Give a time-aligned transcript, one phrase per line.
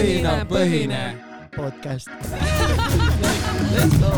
[0.00, 1.00] õhinapõhine
[1.56, 2.08] podcast.
[3.74, 4.12] Let's go.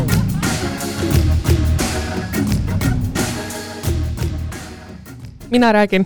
[5.51, 6.05] mina räägin.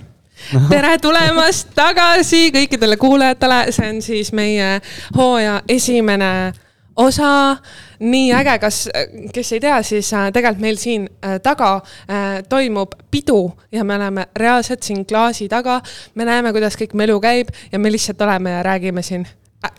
[0.69, 4.81] tere tulemast tagasi kõikidele kuulajatele, see on siis meie
[5.15, 6.53] hooaja esimene
[6.95, 7.57] osa.
[7.99, 8.89] nii äge, kas,
[9.33, 11.75] kes ei tea, siis äh, tegelikult meil siin äh, taga
[12.09, 15.81] äh, toimub pidu ja me oleme reaalselt siin klaasi taga.
[16.15, 19.27] me näeme, kuidas kõik melu käib ja me lihtsalt oleme ja räägime siin.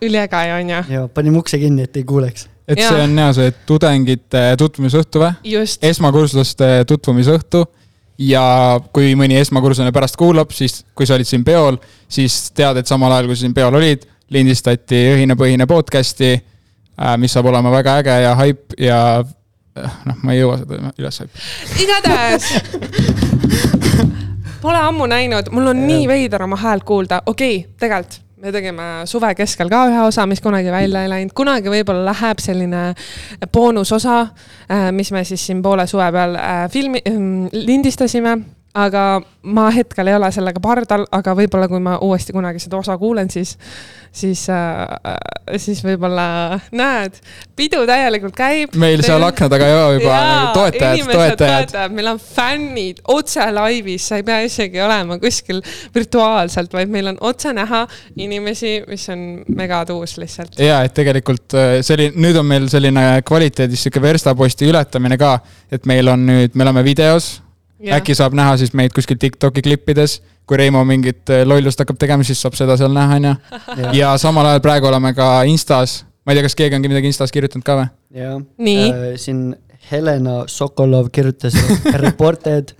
[0.01, 0.83] Üliäge on ju?
[0.89, 2.47] ja panime ukse kinni, et ei kuuleks.
[2.67, 2.89] et Jaa.
[2.91, 5.33] see on ja see tudengite tutvumisõhtu või?
[5.55, 7.65] just, esmakursuslaste tutvumisõhtu
[8.19, 8.43] ja
[8.93, 11.79] kui mõni esmakursuline pärast kuulab, siis kui sa olid siin peol,
[12.11, 14.05] siis tead, et samal ajal, kui sa siin peol olid,
[14.35, 16.35] lindistati õhinapõhine podcast'i,
[17.17, 21.21] mis saab olema väga äge ja haip ja äh, noh, ma ei jõua seda üles
[21.23, 21.45] haipa.
[21.85, 22.51] igatahes.
[24.59, 28.83] Pole ammu näinud, mul on nii veider oma häält kuulda, okei okay,, tegelikult me tegime
[29.09, 32.83] suve keskel ka ühe osa, mis kunagi välja ei läinud, kunagi võib-olla läheb selline
[33.51, 34.21] boonusosa,
[34.95, 37.03] mis me siis siin poole suve peal äh, filmi,
[37.51, 38.37] lindistasime
[38.85, 39.03] aga
[39.49, 43.29] ma hetkel ei ole sellega pardal, aga võib-olla kui ma uuesti kunagi seda osa kuulen,
[43.31, 43.55] siis,
[44.11, 45.15] siis äh,,
[45.57, 47.15] siis võib-olla näed,
[47.57, 48.75] pidu täielikult käib.
[48.79, 51.95] meil seal akna taga juba nagu toetajad, toetajad.
[51.95, 55.63] meil on fännid otse laivis, sa ei pea isegi olema kuskil
[55.95, 57.85] virtuaalselt, vaid meil on otse näha
[58.19, 60.59] inimesi, mis on megatuus lihtsalt.
[60.59, 65.37] ja et tegelikult äh, selline, nüüd on meil selline kvaliteedis sihuke verstaposti ületamine ka,
[65.71, 67.37] et meil on nüüd, me oleme videos
[67.99, 72.25] äkki saab näha siis meid kuskil Tiktoki klippides, kui Reimo mingit äh, lollust hakkab tegema,
[72.27, 73.33] siis saab seda seal näha, onju.
[73.97, 77.33] ja samal ajal praegu oleme ka Instas, ma ei tea, kas keegi on midagi Instas
[77.35, 77.89] kirjutanud ka või?
[78.19, 78.37] jah.
[78.57, 79.17] Nii.
[79.21, 79.49] siin
[79.91, 81.55] Helena Sokolov kirjutas
[81.93, 82.75] reported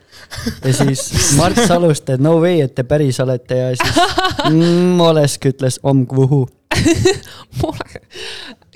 [0.66, 3.98] ja siis Mart Saluste, no way, et te päris olete ja siis
[4.52, 6.46] mm, Olesk ütles omkvuhu.
[7.62, 8.02] Pole.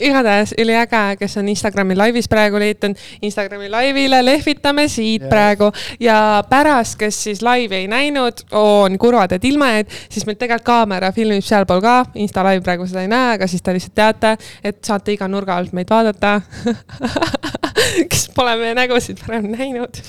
[0.09, 5.31] Igatahes üliäge, kes on Instagrami laivis praegu liitunud, Instagrami laivile lehvitame siit ja.
[5.31, 6.17] praegu ja
[6.49, 11.11] pärast, kes siis laivi ei näinud, on kurvad, et ilma jäid, siis meil tegelikult kaamera
[11.11, 14.79] filmib sealpool ka, Insta live praegu seda ei näe, aga siis te lihtsalt teate, et
[14.85, 16.39] saate iga nurga alt meid vaadata.
[18.11, 19.99] kes pole meie nägusid varem näinud.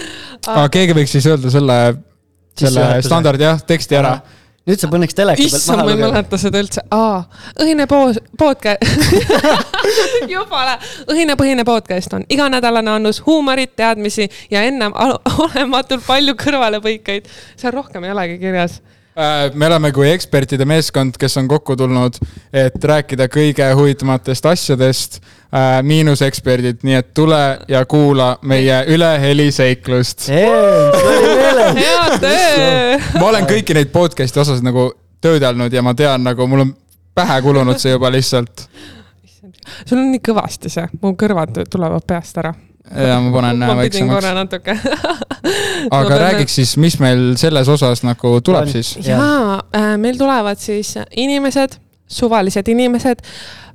[0.54, 1.78] aga keegi võiks siis öelda selle,
[2.58, 4.16] selle standardi jah, teksti ära.
[4.64, 7.18] Nüüd saab õnneks teleka pealt issand, maha ma ei mäleta seda üldse, aa,
[7.60, 8.80] õhine poos, podcast
[10.32, 10.78] jumala,
[11.12, 17.28] õhine põhine podcast on iganädalane annus huumorit, teadmisi ja ennem al- olematult palju kõrvalepõikeid.
[17.60, 18.80] seal rohkem ei olegi kirjas.
[19.14, 22.16] Äh, me oleme kui ekspertide meeskond, kes on kokku tulnud,
[22.50, 25.20] et rääkida kõige huvitavamatest asjadest.
[25.86, 28.80] miinuseksperdid, nii et tule ja kuula meie
[32.18, 32.98] töö.
[33.20, 34.88] ma olen kõiki neid podcast'i osasid nagu
[35.22, 36.74] töödelnud ja ma tean nagu mul on
[37.14, 38.66] pähe kulunud see juba lihtsalt.
[39.86, 42.50] sul on nii kõvasti see, mu kõrvad tulevad peast ära.
[42.90, 44.34] Ja ma panen ma pidin väiksemaks korra.
[44.34, 44.76] natuke.
[45.96, 48.94] aga peame- räägiks siis, mis meil selles osas nagu tuleb siis?
[49.06, 49.62] jaa,
[50.00, 53.24] meil tulevad siis inimesed, suvalised inimesed.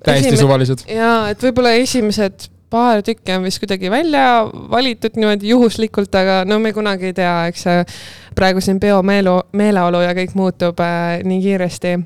[0.05, 0.85] täiesti suvalised.
[0.93, 6.59] ja et võib-olla esimesed paar tükki on vist kuidagi välja valitud niimoodi juhuslikult, aga no
[6.61, 7.65] me kunagi ei tea, eks
[8.37, 11.97] praegu siin peo meelu, meeleolu ja kõik muutub äh, nii kiiresti.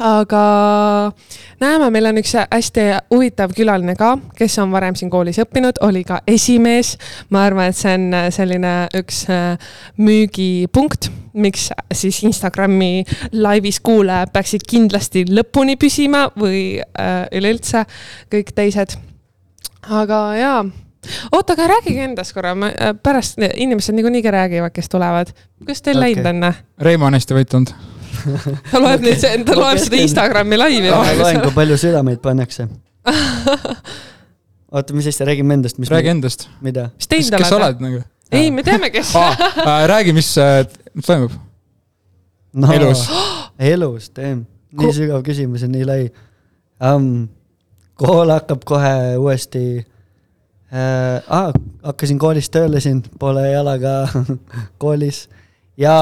[0.00, 1.12] Aga
[1.60, 6.02] näeme, meil on üks hästi huvitav külaline ka, kes on varem siin koolis õppinud, oli
[6.06, 6.96] ka esimees.
[7.30, 14.34] ma arvan, et see on äh, selline üks äh, müügipunkt, miks siis Instagrami laivis kuulajad
[14.34, 17.86] peaksid kindlasti lõpuni püsima või äh, üleüldse
[18.34, 18.98] kõik teised.
[19.90, 20.60] aga jaa
[21.32, 22.70] oota, aga rääkige endast korra, ma
[23.02, 25.34] pärast inimesed niikuinii ka räägivad, kes tulevad.
[25.58, 26.14] kuidas teil Okei.
[26.16, 26.54] läinud on?
[26.80, 27.93] Reimo on hästi võitnud.
[28.70, 32.66] Ta loeb nüüd, ta loeb seda Instagrami laivi ma loen, kui palju südameid pannakse.
[34.72, 36.48] oota, mis asja, räägime endast, mis räägi endast.
[36.64, 36.88] mida?
[36.98, 37.80] mis teinud kes sa oled?
[37.84, 38.02] nagu?
[38.34, 40.32] ei, me teame, kes Ah, räägi, mis,
[40.94, 41.32] mis toimub?
[42.54, 43.06] no, Elus..
[43.58, 44.44] elus, teem.
[44.74, 46.00] nii Ko- sügav küsimus ja nii lai
[46.82, 47.26] um,.
[47.94, 49.64] kool hakkab kohe uuesti
[50.74, 51.20] äh,.
[51.28, 51.52] Ah,
[51.84, 54.08] hakkasin koolis tööle siin, poole jalaga
[54.82, 55.28] koolis
[55.78, 55.94] ja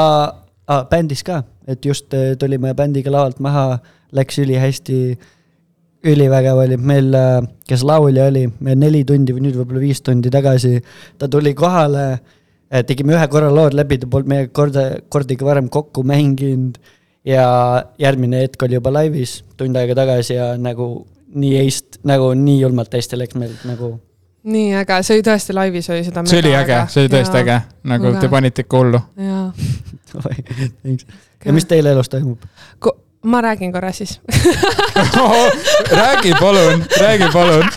[0.72, 3.78] ah, bändis ka, et just äh, tulime bändiga lavalt maha,
[4.12, 4.98] läks ülihästi
[6.02, 7.14] ülivägev oli, meil,
[7.69, 10.80] kes laulja oli, me neli tundi või nüüd võib-olla viis tundi tagasi,
[11.19, 12.06] ta tuli kohale,
[12.88, 16.80] tegime ühe korra lood läbi, ta polnud meiega korda, kordagi varem kokku mänginud
[17.28, 17.46] ja
[18.02, 20.88] järgmine hetk oli juba laivis tund aega tagasi ja nagu
[21.32, 23.94] nii eest, nagu nii julmalt hästi läks meil nagu.
[24.43, 26.25] Nii äge, see oli tõesti laivis oli seda.
[26.27, 27.61] see oli äge, see oli tõesti äge,
[27.93, 28.25] nagu Väga.
[28.25, 29.00] te panite ikka hullu.
[29.17, 29.53] jaa.
[31.44, 32.43] ja mis teil elus toimub?
[33.23, 34.21] ma räägin korra siis
[36.00, 37.69] räägi palun, räägi palun.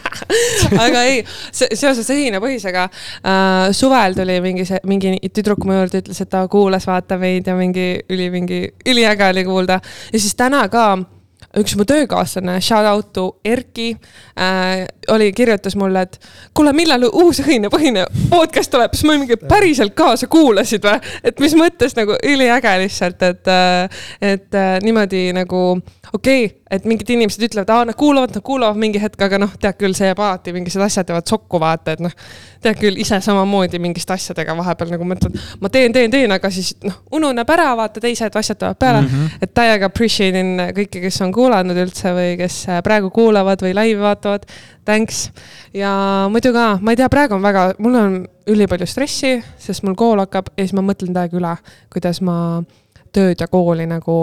[0.79, 6.31] aga ei, seoses õhinapõhisega äh, suvel tuli mingi see, mingi tüdruk mu juurde, ütles, et
[6.33, 9.79] ta kuulas, vaata meid ja mingi üli, mingi üliäge oli kuulda.
[10.13, 10.87] ja siis täna ka
[11.59, 13.91] üks mu töökaaslane, shout out to Erki
[14.39, 16.19] äh,, oli, kirjutas mulle, et
[16.53, 21.13] kuule, millal uus õhinapõhine podcast tuleb, siis ma mingi päriselt ka, sa kuulasid või?
[21.23, 23.53] et mis mõttes nagu üliäge lihtsalt, et,
[24.21, 25.65] et äh, niimoodi nagu
[26.13, 29.51] okei okay,, et mingid inimesed ütlevad, aa nad kuulavad, nad kuulavad mingi hetk, aga noh,
[29.61, 32.13] tead küll, see jääb alati, mingisugused asjad jäävad sokku vaata, et noh.
[32.65, 36.73] tead küll ise samamoodi mingiste asjadega vahepeal nagu mõtled, ma teen, teen, teen, aga siis
[36.85, 39.11] noh, ununeb ära, vaata teised asjad tulevad peale mm.
[39.11, 39.43] -hmm.
[39.45, 43.75] et täiega appreciate in kõiki, kes on kuulanud üldse või kes äh, praegu kuulavad või
[43.77, 44.49] laivi vaatavad.
[44.85, 45.29] Thanks
[45.73, 45.91] ja
[46.31, 50.21] muidu ka, ma ei tea, praegu on väga, mul on ülipalju stressi, sest mul kool
[50.21, 51.55] hakkab ja siis ma mõtlen täiega üle,
[51.93, 52.37] kuidas ma
[53.15, 54.19] tööd ja kooli nagu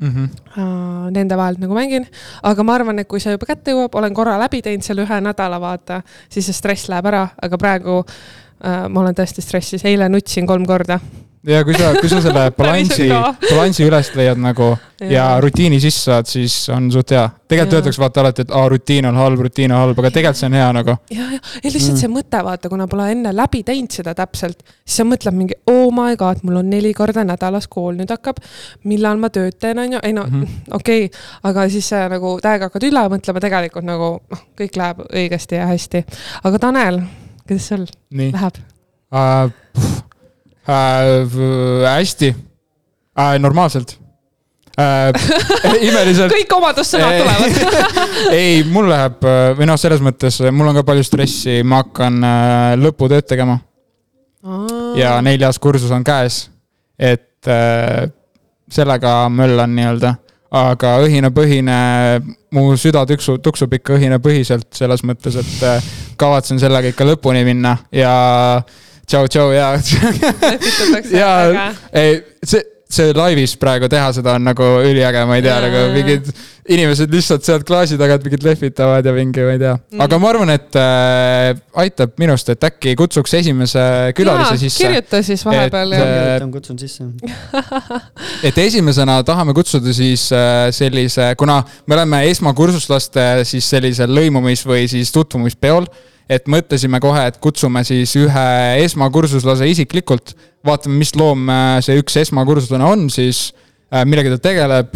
[0.00, 0.24] Mhm.
[0.56, 2.06] äh, nende vahelt nagu mängin.
[2.42, 5.20] aga ma arvan, et kui see juba kätte jõuab, olen korra läbi teinud selle ühe
[5.20, 10.08] nädala, vaata, siis see stress läheb ära, aga praegu äh, ma olen tõesti stressis, eile
[10.08, 11.00] nutsin kolm korda.
[11.46, 14.70] Ja kui sa, kui sa selle balansi balansi üles leiad nagu
[15.00, 17.22] ja, ja rutiini sisse saad, siis on suht hea.
[17.48, 20.50] tegelikult öeldakse vaata alati, et aa, rutiin on halb, rutiin on halb, aga tegelikult see
[20.50, 20.96] on hea nagu.
[21.14, 25.00] ja, ja, ja lihtsalt see mõte, vaata, kuna pole enne läbi teinud seda täpselt, siis
[25.00, 28.42] sa mõtled mingi oh my god, mul on neli korda nädalas kool nüüd hakkab.
[28.84, 30.42] millal ma tööd teen, on ju, ei no Mhm.
[30.78, 35.02] okei okay., aga siis sa nagu täiega hakkad üle mõtlema, tegelikult nagu noh, kõik läheb
[35.08, 36.04] õigesti ja hästi.
[36.44, 37.00] aga Tanel,
[37.46, 38.62] kuidas sul nii läheb?
[39.10, 40.09] uh,.
[40.68, 43.96] Uh, hästi uh,, normaalselt
[44.76, 45.08] uh.
[45.88, 46.30] imeliselt.
[46.34, 47.88] kõik omadussõnad tulevad.
[48.38, 52.20] ei, mul läheb äh, või noh, selles mõttes mul on ka palju stressi, ma hakkan
[52.20, 53.58] äh, lõputööd tegema
[54.96, 56.48] ja neljas kursus on käes.
[56.98, 58.10] et äh,
[58.70, 60.14] sellega möllan nii-öelda,
[60.52, 61.76] aga õhinapõhine,
[62.54, 65.90] mu süda tuksub, tuksub ikka õhinapõhiselt selles mõttes, et äh,
[66.20, 68.12] kavatsen sellega ikka lõpuni minna ja
[69.10, 71.38] tšau-tšau ja lepitatakse Jaa.
[71.48, 71.66] väga.
[72.02, 72.62] ei, see,
[72.94, 76.30] see laivis praegu teha seda on nagu üliäge, ma ei tea, nagu mingid
[76.70, 80.00] inimesed lihtsalt sealt klaasi tagant mingid lehvitavad ja mingi, ma ei tea Mm..
[80.04, 83.82] aga ma arvan, et äh, aitab minust, et äkki kutsuks esimese
[84.18, 84.82] külalise sisse.
[84.84, 87.06] kirjuta siis vahepeal Et, ja äh, kirjutan, kutsun sisse.
[88.48, 94.86] et esimesena tahame kutsuda siis äh, sellise, kuna me oleme esmakursuslaste siis sellisel lõimumis- või
[94.90, 95.88] siis tutvumispeol,
[96.30, 98.46] et mõtlesime kohe, et kutsume siis ühe
[98.84, 103.50] esmakursuslase isiklikult, vaatame, mis loom äh, see üks esmakursuslane on siis,
[104.06, 104.92] millega ta tegeleb,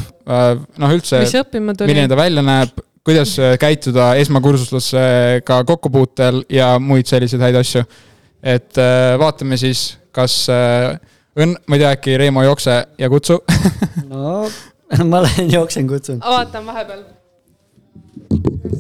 [0.79, 2.07] noh üldse, mis õppima tuli milline?
[2.13, 7.85] ta välja näeb, kuidas äh, käituda esmakursuslasega kokkupuutel ja muid selliseid häid asju.
[8.43, 10.97] et äh, vaatame siis, kas äh,
[11.37, 13.39] õnn, ma ei tea, äkki Reimo jookse ja kutsu
[14.13, 14.49] no
[15.11, 16.21] ma lähen jooksen, kutsun.
[16.21, 17.05] vaatan vahepeal.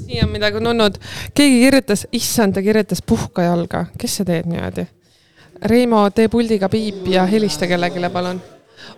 [0.06, 0.96] siia on midagi nunnud,
[1.34, 4.86] keegi kirjutas, issand, ta kirjutas puhka jalga, kes see teeb niimoodi?
[5.62, 8.40] Reimo, tee puldiga piip ja helista kellelegi, palun.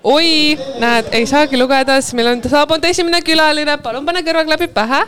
[0.04, 5.02] oi, näed, ei saagi lugeda, sest meil on saabunud esimene külaline, palun pane kõrvaklapid pähe,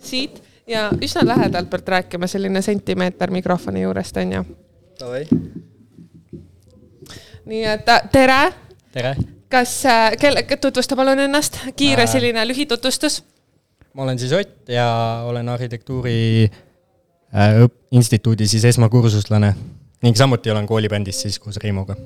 [0.00, 4.44] siit ja üsna lähedalt pead rääkima, selline sentimeeter mikrofoni juurest on ju.
[7.44, 8.40] nii et äh, tere,
[8.92, 9.16] tere,
[9.50, 12.08] kas äh,, kelle, tutvusta palun ennast, kiire Äh.
[12.08, 13.24] selline lühitutvustus.
[13.92, 16.50] Ma olen siis Ott ja olen arhitektuuri
[17.34, 19.54] äh, õp-, instituudi siis esmakursuslane
[20.02, 21.96] ning samuti olen koolibändis siis koos Reimoga.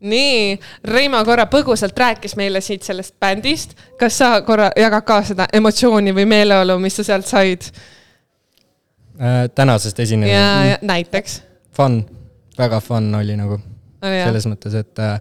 [0.00, 3.74] nii, Reimo korra põgusalt rääkis meile siit sellest bändist.
[3.98, 7.72] kas sa korra jagad ka seda emotsiooni või meeleolu, mis sa sealt said
[9.20, 11.42] Äh, tänasest esinemisest, näiteks?
[11.76, 12.06] fun,
[12.58, 13.58] väga fun oli nagu
[14.00, 15.18] selles mõttes, et äh,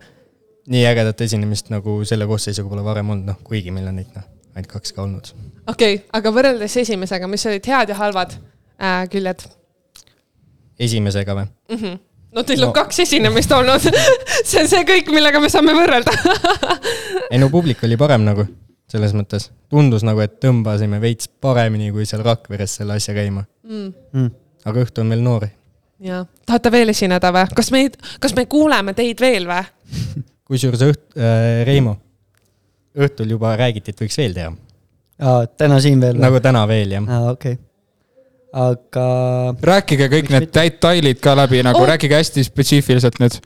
[0.72, 4.24] nii ägedat esinemist nagu selle koosseisuga pole varem olnud, noh, kuigi meil on neid noh,
[4.56, 5.34] ainult kaks ka olnud.
[5.68, 8.38] okei okay,, aga võrreldes esimesega, mis olid head ja halvad
[8.80, 9.44] äh, küljed
[10.80, 11.52] esimesega või?
[11.52, 11.78] mm?
[11.84, 12.00] -hmm.
[12.36, 12.74] No teil on No.
[12.76, 13.84] kaks esinemist olnud
[14.48, 16.14] see on see kõik, millega me saame võrrelda
[17.32, 18.46] ei no publik oli parem nagu,
[18.92, 19.50] selles mõttes.
[19.72, 23.46] tundus nagu, et tõmbasime veits paremini kui seal Rakveres selle asja käima.
[23.68, 23.90] mm..
[24.14, 24.30] Mm.
[24.66, 25.48] aga õhtu on veel noor.
[26.02, 27.48] ja, tahate veel esineda või?
[27.56, 29.64] kas meid, kas me kuuleme teid veel või?
[30.52, 31.98] kusjuures õht- äh,, Reimo,
[32.98, 34.52] õhtul juba räägiti, et võiks veel teha.
[35.24, 36.18] aa, täna siin veel?
[36.20, 37.08] nagu täna veel, jah.
[37.08, 37.60] aa, okei.
[38.54, 39.06] Aga
[39.64, 40.66] rääkige kõik Miks need mitte?
[40.68, 41.88] detailid ka läbi nagu Oh.
[41.88, 43.40] rääkige hästi spetsiifiliselt nüüd,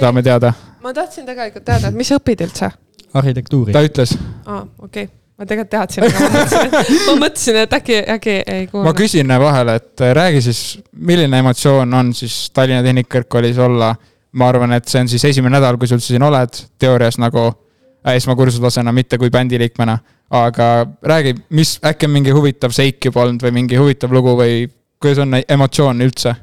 [0.00, 0.52] tahame teada.
[0.82, 2.70] ma tahtsin tegelikult teada, et mis sa õpid üldse?
[3.14, 3.82] arhitektuuri ta.
[3.86, 4.16] ütles,
[4.46, 6.74] aa, okei okay., ma tegelikult teadsin, aga ma mõtlesin,
[7.08, 8.96] ma mõtlesin, et äkki, äkki ei ma kuulnud.
[8.98, 13.94] küsin vahele, et äh, räägi siis, milline emotsioon on siis Tallinna Tehnikakõrgkoolis olla.
[14.32, 17.48] ma arvan, et see on siis esimene nädal, kui sa üldse siin oled, teoorias nagu
[17.48, 19.98] äh, esmakursuslasena, mitte kui bändiliikmena.
[20.30, 24.62] Aga räägi, mis, äkki on mingi huvitav seik juba olnud või mingi huvitav lugu või
[25.02, 26.34] kuidas on emotsioon üldse?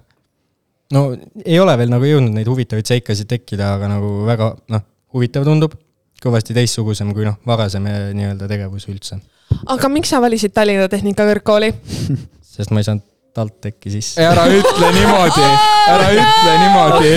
[0.93, 1.09] no
[1.45, 5.75] ei ole veel nagu jõudnud neid huvitavaid seikasid tekkida, aga nagu väga noh, huvitav tundub.
[6.17, 9.19] kõvasti teistsugusem kui noh, varasem eh, nii-öelda tegevus üldse.
[9.65, 11.73] aga miks sa valisid Tallinna Tehnikakõrgkooli
[12.55, 14.25] sest ma ei saanud TalTechi sisse.
[14.25, 15.45] ära ütle niimoodi,
[15.93, 17.13] ära ütle niimoodi.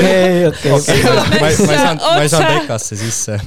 [0.51, 1.01] okei, okei.
[1.41, 3.41] ma ei saanud, ma ei saanud EKA-sse sisse.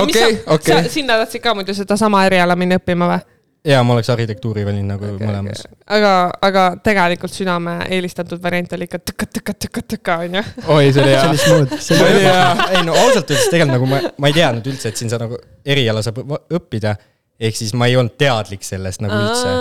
[0.00, 0.82] okei, okei.
[0.92, 3.22] sinna tahtsid ka muidu sedasama eriala minna õppima või?
[3.66, 5.78] jaa, ma oleks arhitektuuri valinud nagu okay, mõlemas okay..
[5.98, 6.12] aga,
[6.48, 10.42] aga tegelikult südame eelistatud variant oli ikka tõka-tõka-tõka-tõka onju.
[10.66, 11.22] oi, see oli hea.
[11.22, 12.50] see oli smooth, see oli hea.
[12.72, 15.38] ei no ausalt öeldes tegelikult nagu ma, ma ei teadnud üldse, et siin saab nagu
[15.76, 16.18] eriala saab
[16.58, 16.96] õppida.
[17.42, 19.54] ehk siis ma ei olnud teadlik sellest nagu üldse.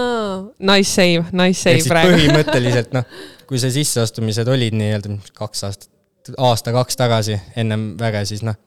[0.59, 2.15] Nice save, nice save praegu.
[2.15, 3.07] põhimõtteliselt noh,
[3.49, 5.89] kui see sisseastumised olid nii-öelda kaks aastat,
[6.37, 8.57] aasta-kaks tagasi ennem väge, siis noh,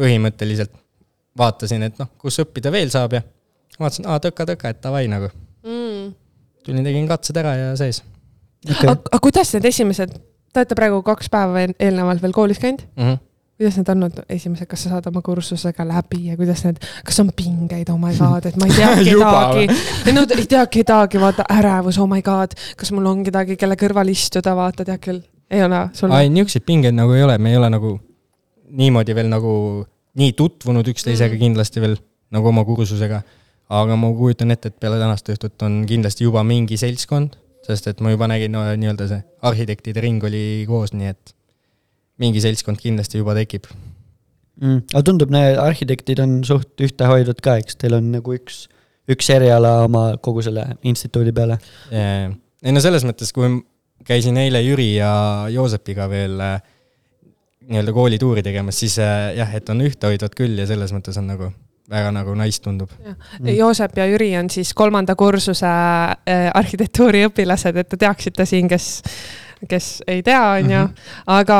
[0.00, 0.74] põhimõtteliselt
[1.38, 3.22] vaatasin, et noh, kus õppida veel saab ja
[3.78, 5.30] vaatasin, aa, tõka-tõka, et davai nagu.
[5.64, 6.12] Mm..
[6.66, 8.02] tulin, tegin katsed ära ja sees.
[8.64, 8.88] Okay..
[8.88, 10.12] aga kuidas need esimesed,
[10.52, 12.84] te olete praegu kaks päeva eelnevalt veel koolis käinud?
[12.96, 13.12] Mm?
[13.12, 13.23] -hmm
[13.58, 17.30] kuidas need olnud esimesed, kas sa saad oma kursusega läbi ja kuidas need, kas on
[17.36, 20.14] pingeid, oh my god, et ma ei tea kedagi.
[20.16, 24.10] no ei tea kedagi, vaata ärevus, oh my god, kas mul on kedagi, kelle kõrval
[24.10, 25.22] istuda, vaata, tead küll,
[25.54, 26.14] ei ole sul?
[26.18, 27.94] ei, niisuguseid pingeid nagu ei ole, me ei ole nagu
[28.74, 29.54] niimoodi veel nagu
[30.18, 31.42] nii tutvunud üksteisega mm.
[31.46, 31.96] kindlasti veel
[32.34, 33.22] nagu oma kursusega.
[33.74, 38.02] Aga ma kujutan ette, et peale tänast õhtut on kindlasti juba mingi seltskond, sest et
[38.04, 41.33] ma juba nägin no, nii-öelda see arhitektide ring oli koos, nii et
[42.22, 43.68] mingi seltskond kindlasti juba tekib
[44.60, 44.84] mm..
[44.92, 48.64] aga tundub, need arhitektid on suht ühtehoidvad ka, eks teil on nagu üks,
[49.10, 51.58] üks eriala oma kogu selle instituudi peale
[51.90, 52.32] yeah.?
[52.64, 53.50] ei no selles mõttes, kui
[54.04, 55.10] käisin eile Jüri ja
[55.52, 56.56] Joosepiga veel äh,
[57.68, 61.50] nii-öelda koolituuri tegemas, siis äh, jah, et on ühtehoidvad küll ja selles mõttes on nagu
[61.90, 62.92] väga nagu nice tundub.
[63.02, 63.48] Mm.
[63.58, 69.02] Joosep ja Jüri on siis kolmanda kursuse äh, arhitektuuriõpilased, et te teaksite siin, kes,
[69.68, 71.10] kes ei tea, on ju, mhm.
[71.36, 71.58] aga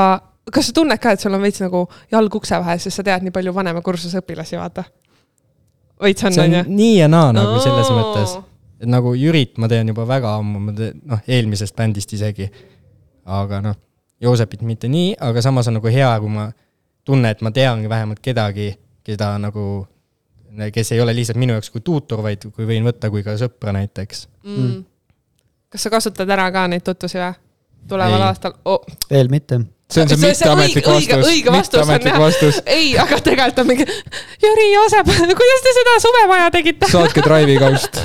[0.52, 3.24] kas sa tunned ka, et sul on veits nagu jalg ukse vahel, sest sa tead
[3.24, 4.84] nii palju vanema kursuse õpilasi, vaata?
[6.02, 6.64] veits on, on ju?
[6.68, 8.00] nii ja naa nagu selles oh.
[8.00, 8.36] mõttes,
[8.82, 12.50] et nagu Jürit ma tean juba väga ammu, ma tean, noh, eelmisest bändist isegi.
[13.24, 13.80] aga noh,
[14.20, 16.50] Joosepit mitte nii, aga samas on nagu hea, kui ma
[17.04, 18.72] tunnen, et ma teangi vähemalt kedagi,
[19.04, 19.86] keda nagu
[20.72, 23.74] kes ei ole lihtsalt minu jaoks kui tuutor, vaid kui võin võtta kui ka sõpra
[23.74, 24.58] näiteks mm..
[24.58, 24.84] Mm.
[25.72, 27.32] kas sa kasutad ära ka neid tutvusi või?
[27.90, 28.26] tuleval ei.
[28.28, 28.84] aastal oh.?
[29.10, 29.60] veel mitte
[29.92, 31.26] see on see, see mitteametlik vastus.
[31.28, 32.60] õige vastus on jah.
[32.72, 33.86] ei, aga tegelikult on mingi,
[34.44, 35.10] Jüri Joosep,
[35.40, 36.88] kuidas te seda suvemaja tegite?
[36.90, 38.00] saatke Drive'i kaust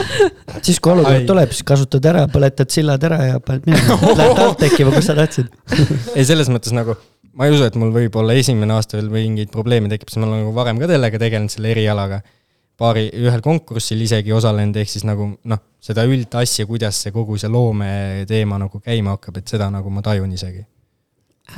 [0.65, 3.99] siis kui olukord tuleb, siis kasutad ära, põletad sillad ära ja paned minema.
[4.19, 5.47] Lähed TalTechi või kus sa tahtsid
[6.17, 6.97] ei, selles mõttes nagu
[7.39, 10.43] ma ei usu, et mul võib-olla esimene aasta veel mingeid probleeme tekib, sest ma olen
[10.43, 12.19] nagu varem ka sellega tegelenud, selle erialaga
[12.79, 17.51] paari, ühel konkursil isegi osalenud, ehk siis nagu noh, seda üldasja, kuidas see kogu see
[17.51, 20.63] loometeema nagu käima hakkab, et seda nagu ma tajun isegi.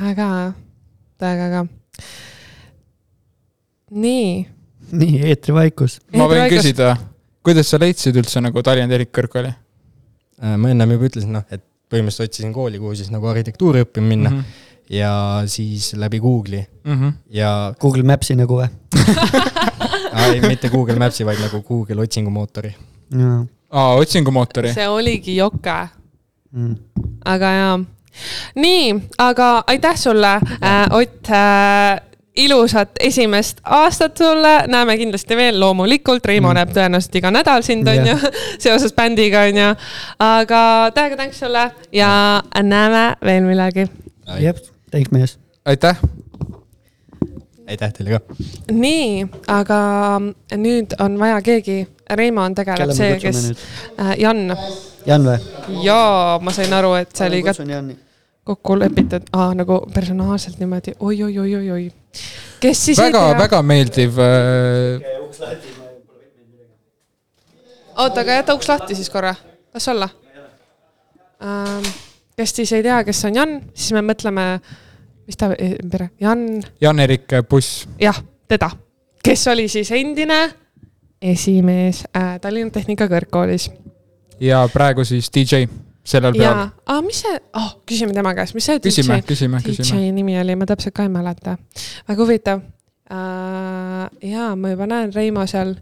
[0.00, 0.28] Väga,
[1.20, 1.62] väga äge.
[3.90, 4.46] nii.
[4.92, 5.98] nii, eetrivaikus.
[6.16, 6.96] ma võin küsida,
[7.44, 9.52] kuidas sa leidsid üldse nagu Tallinna Tehnikakõrgkooli?
[10.42, 14.14] Äh, ma ennem juba ütlesin, noh, et põhimõtteliselt otsisin kooli, kuhu siis nagu arhitektuuri õppima
[14.14, 14.44] minna mm.
[14.44, 17.12] -hmm ja siis läbi Google'i mm -hmm.
[17.30, 17.74] ja.
[17.80, 18.68] Google Maps'i nagu või
[20.34, 22.74] ei, mitte Google Maps'i, vaid nagu Google otsingumootori.
[23.70, 24.74] aa, otsingumootori.
[24.74, 25.88] see oligi joke
[26.50, 26.76] mm..
[27.24, 27.78] aga jaa.
[28.54, 32.00] Nii, aga aitäh sulle äh,, Ott äh,
[32.36, 36.56] ilusat esimest aastat sulle, näeme kindlasti veel loomulikult, Reimo mm.
[36.56, 38.16] näeb tõenäoliselt iga nädal sind, on ju,
[38.64, 39.68] seoses bändiga, on ju.
[40.24, 40.62] aga
[40.96, 42.10] täiega tänks sulle ja
[42.62, 43.86] näeme veel millalgi.
[44.40, 45.38] jep thanks mees.
[45.64, 46.00] aitäh.
[47.68, 48.38] aitäh teile ka.
[48.70, 49.80] nii, aga
[50.56, 53.44] nüüd on vaja keegi, Reimon tegeleb see, kes,
[54.00, 54.56] äh, Jan.
[55.06, 55.36] Jan või?
[55.84, 57.54] jaa, ma sain aru, et see oli ka
[58.44, 61.92] kokku lepitud ah,, nagu personaalselt niimoodi oi, oi, oi, oi, oi.
[62.60, 65.02] kes siis väga, väga meeldiv äh....
[67.96, 69.34] oota, aga jäta uks lahti siis korra,
[69.74, 70.08] las olla
[71.42, 71.92] ähm,
[72.36, 74.46] kes siis ei tea, kes on Jan, siis me mõtleme,
[75.26, 76.46] mis ta pere, Jan.
[76.80, 77.86] Jan-Erik Buss.
[78.00, 78.18] jah,
[78.50, 78.70] teda,
[79.22, 80.40] kes oli siis endine
[81.22, 83.70] esimees äh, Tallinna Tehnikakõrgkoolis.
[84.40, 85.68] ja praegu siis DJ
[86.04, 86.66] sellel peal.
[86.86, 90.12] aa, mis see oh,, küsime tema käest, mis see küsime, DJ, küsime, DJ küsime.
[90.16, 91.56] nimi oli, ma täpselt ka ei mäleta.
[92.08, 94.06] väga huvitav uh,.
[94.26, 95.76] ja ma juba näen, Reimo seal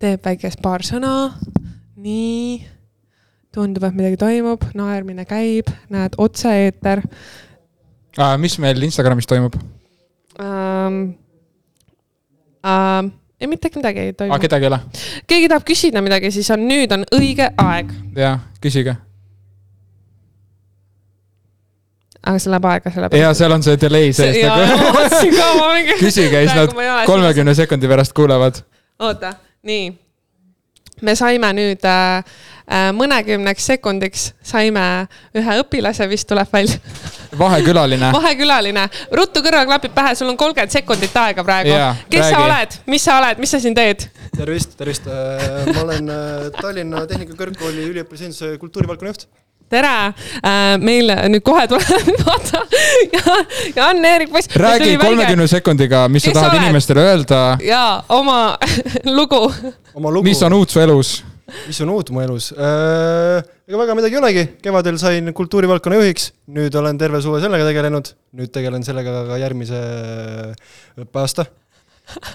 [0.00, 1.32] teeb väikest paar sõna.
[1.96, 2.64] nii
[3.56, 8.34] tundub, et midagi toimub, naermine käib, näed, otse-eeter uh,.
[8.42, 9.56] mis meil Instagramis toimub
[10.40, 11.06] um,?
[12.66, 14.38] Uh, ei mitte midagi ei toimu.
[14.42, 14.78] kedagi ei ole?
[15.30, 18.96] keegi tahab küsida midagi, siis on nüüd on õige aeg, jaa, küsige.
[22.26, 24.64] Aga see läheb aega, selle ja seal on see delay sees nagu.
[26.00, 28.62] küsige ja siis nad kolmekümne sekundi pärast kuulevad.
[28.98, 29.32] oota,
[29.66, 29.92] nii.
[31.06, 32.24] me saime nüüd äh,
[32.66, 35.06] äh, mõnekümneks sekundiks saime
[35.38, 36.80] ühe õpilase, vist tuleb välja,
[37.44, 38.10] vahekülaline.
[38.16, 38.88] vahekülaline.
[39.14, 41.78] ruttu kõrvaklapid pähe, sul on kolmkümmend sekundit aega praegu
[42.10, 42.44] kes sa räägi.
[42.50, 44.08] oled, mis sa oled, mis sa siin teed?
[44.36, 45.06] tervist, tervist,
[45.72, 49.28] ma olen äh, Tallinna Tehnikakõrgkooli üliõpilasesinduse kultuurivaldkonna juht.
[49.72, 49.94] tere,
[50.82, 52.62] meil nüüd kohe tuleb, vaata
[53.12, 53.38] ja,
[53.74, 54.50] ja Anne-Erik Poiss.
[54.56, 56.68] räägi kolmekümne sekundiga, mis sa Kes sa tahad oled?
[56.68, 58.56] inimestele öelda, ja oma
[59.18, 59.42] lugu.
[59.94, 61.18] oma lugu, mis on uut su elus.
[61.66, 63.42] mis on uut mu elus äh,?
[63.66, 68.12] ega väga midagi ei olegi, kevadel sain kultuurivaldkonna juhiks, nüüd olen terve suve sellega tegelenud,
[68.38, 69.80] nüüd tegelen sellega ka järgmise
[71.02, 71.48] õppeaasta.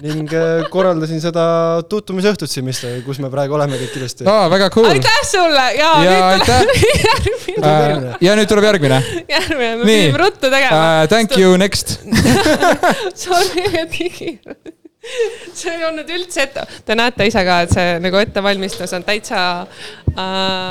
[0.04, 1.44] Ning äh, korraldasin seda
[1.88, 4.26] tutvumisõhtut siin, mis, kus me praegu oleme kõik ilusti.
[4.28, 4.90] aa, väga cool.
[4.92, 6.76] aitäh sulle ja, Ja nüüd tuleb
[7.08, 9.00] järgmine, Äh, ja nüüd tuleb järgmine.
[9.28, 11.98] järgmine, me pidime ruttu tegema Uh, thank you, next.
[13.24, 14.38] Sorry, et nii
[15.58, 19.40] see ei olnud üldse ette, te näete ise ka, et see nagu ettevalmistus on täitsa
[19.64, 20.20] uh....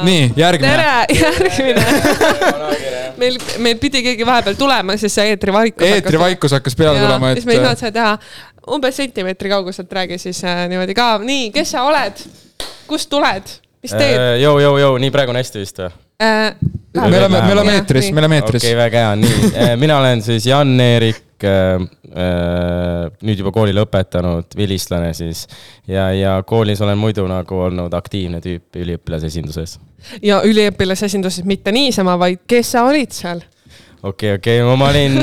[0.08, 0.72] nii, järgmine.
[0.72, 1.86] tere, järgmine.
[3.22, 5.88] meil, meil pidi keegi vahepeal tulema, siis see eetrivaikus.
[5.88, 8.14] eetrivaikus hakkas peale tulema, siis me ei et saanud seda teha.
[8.78, 12.24] umbes sentimeetri kauguselt räägi siis äh, niimoodi ka, nii, kes sa oled,
[12.88, 14.38] kust tuled, mis teed äh,?
[14.46, 15.92] Joo, joo, joo, nii praegu on hästi vist või?
[16.22, 16.54] Äh,
[16.96, 19.76] me oleme, me oleme eetris, me oleme okei eetris okay,, väga hea, nii.
[19.82, 20.48] mina olen siis
[21.44, 25.46] Jan-Erik, nüüd juba kooli lõpetanud vilistlane siis.
[25.88, 29.80] ja, ja koolis olen muidu nagu olnud aktiivne tüüp üliõpilasesinduses.
[30.22, 33.44] ja üliõpilasesinduses mitte niisama, vaid kes sa olid seal?
[34.04, 35.18] okei, okei, ma olin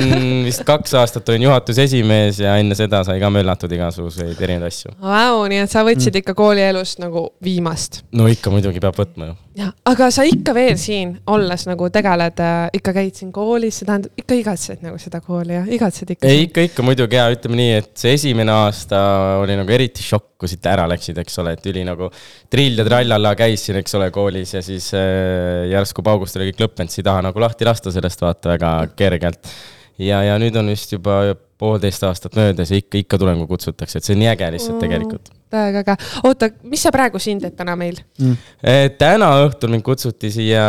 [0.47, 4.95] vist kaks aastat olin juhatuse esimees ja enne seda sai ka möllatud igasuguseid erinevaid asju.
[5.03, 8.03] Vau, nii et sa võtsid ikka koolielust nagu viimast.
[8.13, 9.37] no ikka muidugi peab võtma ju.
[9.59, 13.89] jah, aga sa ikka veel siin olles nagu tegeled äh,, ikka käid siin koolis, see
[13.89, 16.29] tähendab ikka igatsed nagu seda kooli ja igatsed ikka.
[16.29, 19.01] ei, ikka, ikka muidugi ja ütleme nii, et see esimene aasta
[19.43, 22.11] oli nagu eriti šokk, kui siit ära läksid, eks ole, et üli nagu
[22.53, 26.65] trill ja trallala käis siin, eks ole, koolis ja siis äh, järsku paugust oli kõik
[26.67, 29.51] lõppenud, siis ei taha nagu lahti lasta sellest vaata väga kergelt.
[29.99, 31.23] ja, ja nüüd on vist juba
[31.59, 34.79] poolteist aastat möödas ja ikka, ikka tulen, kui kutsutakse, et see on nii äge lihtsalt
[34.85, 35.33] tegelikult.
[35.51, 35.97] Täiega äge.
[36.27, 37.99] oota, mis sa praegu siin teed täna meil?
[38.19, 40.65] Eh, täna õhtul mind kutsuti siia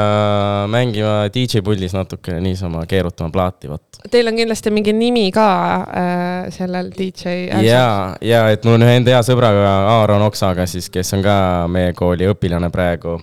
[0.71, 4.01] mängima DJ pullis natukene niisama keerutama plaati, vot.
[4.11, 5.47] Teil on kindlasti mingi nimi ka
[5.83, 7.49] äh, sellel DJ.
[7.65, 11.39] ja, ja et mul on ühe enda hea sõbraga Aaron Oksaga siis, kes on ka
[11.71, 13.19] meie kooli õpilane praegu.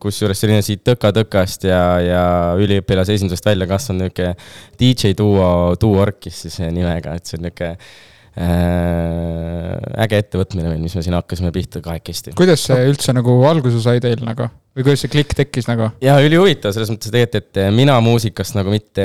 [0.00, 2.24] kusjuures selline siit tõka-tõkast ja, ja
[2.60, 4.34] üliõpilase esindusest välja kasvanud nihuke
[4.78, 7.88] DJ duo, duo orkis siis nimega, et see on nihuke äh,
[8.36, 12.34] äge ettevõtmine meil, mis me siin hakkasime pihta kahekesti.
[12.36, 15.88] kuidas see üldse nagu alguse sai teil nagu või kuidas see klikk tekkis nagu?
[16.04, 19.04] ja ülihuvitav selles mõttes tegelikult, et mina muusikast nagu mitte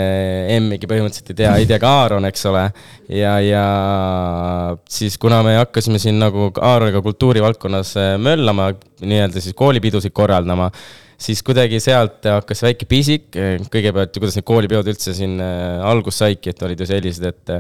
[0.58, 2.66] emmigi põhimõtteliselt ei tea, ei tea ka Aaron, eks ole.
[3.08, 3.64] ja, ja
[4.92, 10.68] siis kuna me hakkasime siin nagu Aaroniga kultuurivaldkonnas äh, möllama, nii-öelda siis koolipidusid korraldama,
[11.22, 13.32] siis kuidagi sealt hakkas väike pisik,
[13.72, 17.56] kõigepealt kuidas need koolipeod üldse siin äh, alguse saidki, et olid ju sellised, et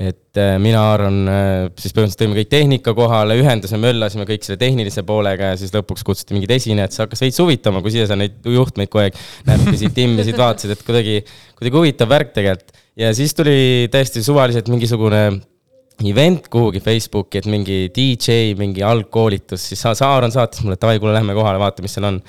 [0.00, 1.46] et äh, mina, Aaron äh,
[1.78, 6.02] siis põhimõtteliselt tõime kõik tehnika kohale, ühendasime, möllasime kõik selle tehnilise poolega ja siis lõpuks
[6.06, 9.94] kutsuti mingid esinejad, siis hakkas veits huvitama, kui siia sa neid juhtmeid kogu aeg näppisid,
[9.94, 11.20] timmisid, vaatasid, et kuidagi,
[11.54, 12.74] kuidagi huvitav värk tegelikult.
[12.98, 15.24] ja siis tuli täiesti suvaliselt mingisugune
[16.02, 21.14] event kuhugi Facebooki, et mingi DJ, mingi algkoolitus, siis Aaron saatis mulle, et davai, kuule,
[21.14, 22.20] lähme kohale, vaata, mis seal on.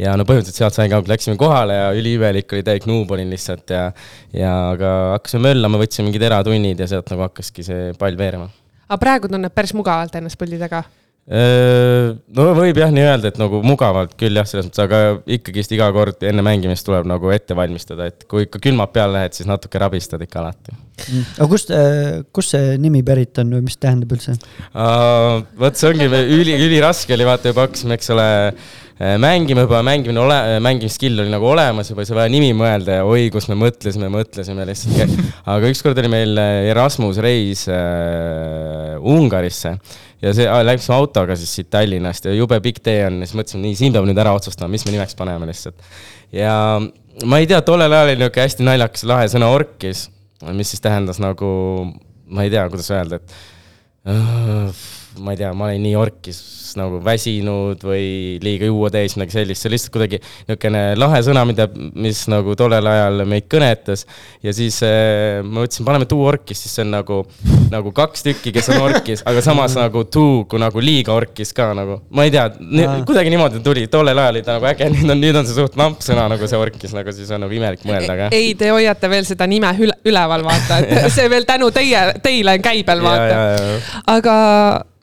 [0.00, 3.72] Ja no põhimõtteliselt sealt sain ka, läksime kohale ja üliimelik oli, täielik nuub olin lihtsalt
[3.72, 3.88] ja,
[4.36, 8.50] ja aga hakkasime möllama, võtsime mingid eratunnid ja sealt nagu hakkaski see pall veerema.
[8.86, 10.84] aga praegu tunneb päris mugavalt ennast puldi taga.
[11.26, 15.00] no võib jah nii öelda, et nagu mugavalt küll jah, selles mõttes, aga
[15.38, 19.34] ikkagist iga kord enne mängimist tuleb nagu ette valmistada, et kui ikka külmad peale lähed,
[19.34, 20.76] siis natuke rabistad ikka alati.
[21.40, 21.72] aga kust,
[22.36, 24.36] kust see nimi pärit on või mis tähendab üldse?
[24.70, 28.28] Uh, vot see ongi üli, üliraske oli, vaata juba hakkasime, eks ole,
[28.96, 33.04] mängima juba, mängimine ole, mängimisskill oli nagu olemas juba, ei saa vaja nimi mõelda ja
[33.04, 35.12] oi, kus me mõtlesime, mõtlesime lihtsalt.
[35.52, 39.74] aga ükskord oli meil Erasmus reis äh, Ungarisse
[40.24, 43.66] ja see, läksime autoga siis siit Tallinnast ja jube pikk tee on ja siis mõtlesime,
[43.66, 45.76] nii, siin peab nüüd ära otsustama, mis me nimeks paneme lihtsalt.
[46.32, 46.54] ja
[47.28, 50.06] ma ei tea, tollel ajal oli niisugune hästi naljakas lahe sõna orkis,
[50.56, 51.50] mis siis tähendas nagu,
[52.32, 53.36] ma ei tea, kuidas öelda, et
[54.08, 54.86] äh,
[55.20, 56.40] ma ei tea, ma olin nii orkis
[56.78, 61.68] nagu väsinud või liiga juua täis, midagi sellist, see lihtsalt kuidagi niisugune lahe sõna, mida,
[61.74, 64.06] mis nagu tollel ajal meid kõnetas.
[64.44, 67.20] ja siis äh, ma mõtlesin, paneme tuu orkis, siis see on nagu,
[67.72, 71.72] nagu kaks tükki, kes on orkis, aga samas nagu tuu kui nagu liiga orkis ka
[71.76, 72.48] nagu, ma ei tea,
[73.06, 75.78] kuidagi niimoodi tuli, tollel ajal oli ta nagu äge, nüüd on, nüüd on see suht
[75.80, 78.28] lamp sõna nagu see orkis, nagu siis on nagu imelik mõelda, aga.
[78.36, 79.72] ei, te hoiate veel seda nime
[80.06, 83.40] üleval, vaata, et see veel tänu teie, teile on käibel, vaata.
[84.16, 84.36] aga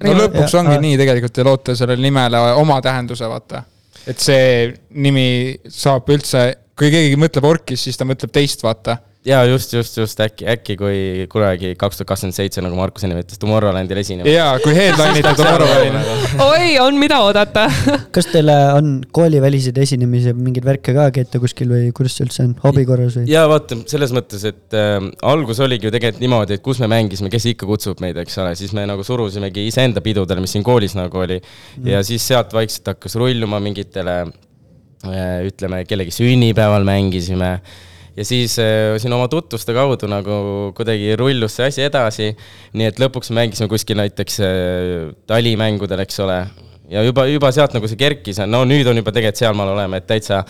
[0.04, 3.63] no lõpuks ongi nii tegelikult, te loote sellele nimele oma tähenduse, vaata.
[4.08, 6.41] et see nimi saab üldse,
[6.76, 8.97] kui keegi mõtleb orkis, siis ta mõtleb teist, vaata
[9.28, 10.20] jaa, just, just, just.
[10.20, 10.98] Äkki, äkki kui
[11.32, 14.28] kunagi kaks tuhat kakskümmend seitse, nagu Markus enne ütles, Tomorrowlandil esinema.
[14.30, 16.18] jaa, kui headline ite Tomorrowlandil.
[16.50, 17.66] oi, on mida oodata.
[18.16, 22.56] Kas teil on kooliväliseid esinemisi, mingeid värke ka, käite kuskil või kuidas see üldse on,
[22.66, 23.30] hobi korras või?
[23.32, 24.98] jaa, vaata, selles mõttes, et äh,
[25.32, 28.54] algus oligi ju tegelikult niimoodi, et kus me mängisime, kes ikka kutsub meid, eks ole,
[28.60, 31.40] siis me nagu surusimegi iseenda pidudele, mis siin koolis nagu oli.
[31.78, 31.88] Mm..
[31.96, 37.56] ja siis sealt vaikselt hakkas rulluma mingitele äh, ütleme, kellegi sünnipäeval mängisime
[38.17, 40.36] ja siis äh, siin oma tutvuste kaudu nagu
[40.78, 42.30] kuidagi rullus see asi edasi.
[42.73, 46.39] nii et lõpuks mängisime kuskil näiteks äh, talimängudel, eks ole.
[46.93, 50.10] ja juba, juba sealt nagu see kerkis, no nüüd on juba tegelikult sealmaal oleme, et
[50.10, 50.43] täitsa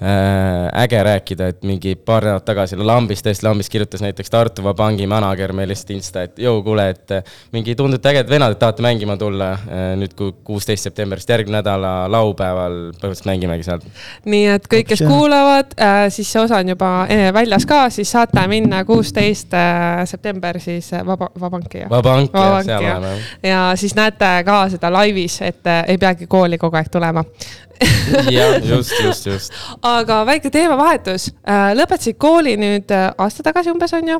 [0.00, 5.52] äge rääkida, et mingi paar nädalat tagasi Lambis, tõesti Lambis kirjutas näiteks Tartu Vabanki manager
[5.52, 9.18] meile lihtsalt Insta, et jõu, kuule, et äh, mingi tundute ägedad vennad, et tahate mängima
[9.20, 13.84] tulla äh, nüüd, kui kuusteist septembrist, järgmine nädala laupäeval põhimõtteliselt mängimegi seal.
[14.24, 15.76] nii et kõik, kes kuulavad,
[16.08, 16.90] siis see osa on juba
[17.36, 19.52] väljas ka, siis saate minna kuusteist
[20.08, 21.84] september siis Vaba, Vabanki.
[21.90, 23.16] Vabanki, jah, seal oleme.
[23.42, 27.24] ja siis näete ka seda laivis, et ei peagi kooli kogu aeg tulema
[28.36, 29.60] jah, just, just, just.
[29.82, 34.18] aga väike teemavahetus, äh, lõpetasid kooli nüüd äh, aasta tagasi umbes, on ju?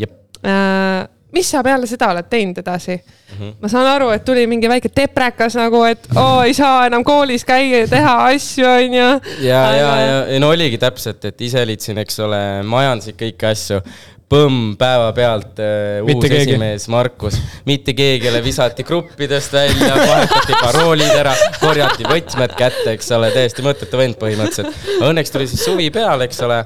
[0.00, 0.14] jep.
[0.40, 3.34] Äh, mis sa peale seda oled teinud edasi mm?
[3.38, 3.50] -hmm.
[3.62, 7.44] ma saan aru, et tuli mingi väike teprekas nagu, et oo, ei saa enam koolis
[7.44, 9.10] käia ja teha asju, on ju.
[9.46, 13.50] ja ja, ja, ja no oligi täpselt, et ise olid siin, eks ole, majandasid kõiki
[13.50, 13.82] asju
[14.30, 16.52] põmm päevapealt uh, uus keegi.
[16.52, 22.94] esimees Markus, mitte keegi ei ole, visati gruppidest välja, vahetati paroolid ära, korjati võtmed kätte,
[22.94, 24.90] eks ole, täiesti mõttetu vend põhimõtteliselt.
[25.08, 26.60] Õnneks tuli siis suvi peale, eks ole.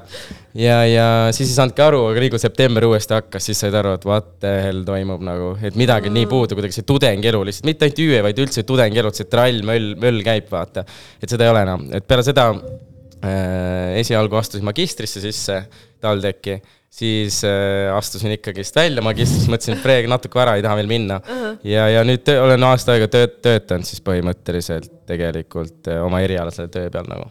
[0.61, 3.95] ja, ja siis ei saanudki aru, aga nii kui september uuesti hakkas, siis said aru,
[3.97, 7.71] et what the hell toimub nagu, et midagi on nii puudu, kuidagi see tudengielu lihtsalt,
[7.71, 10.85] mitte ainult ÜE, vaid üldse tudengielu, see trall, möll, möll käib, vaata.
[11.17, 15.63] et seda ei ole enam, et peale seda äh, esialgu astusin magistrisse sisse
[16.05, 16.59] TalTechi
[16.95, 21.19] siis äh, astusin ikkagist välja magistrist, mõtlesin, et praegu natuke vara, ei taha veel minna
[21.19, 21.29] uh.
[21.41, 21.57] -huh.
[21.67, 26.71] ja, ja nüüd töö, olen aasta aega tööd, töötanud siis põhimõtteliselt tegelikult äh, oma erialasel
[26.71, 27.27] töö peal nagu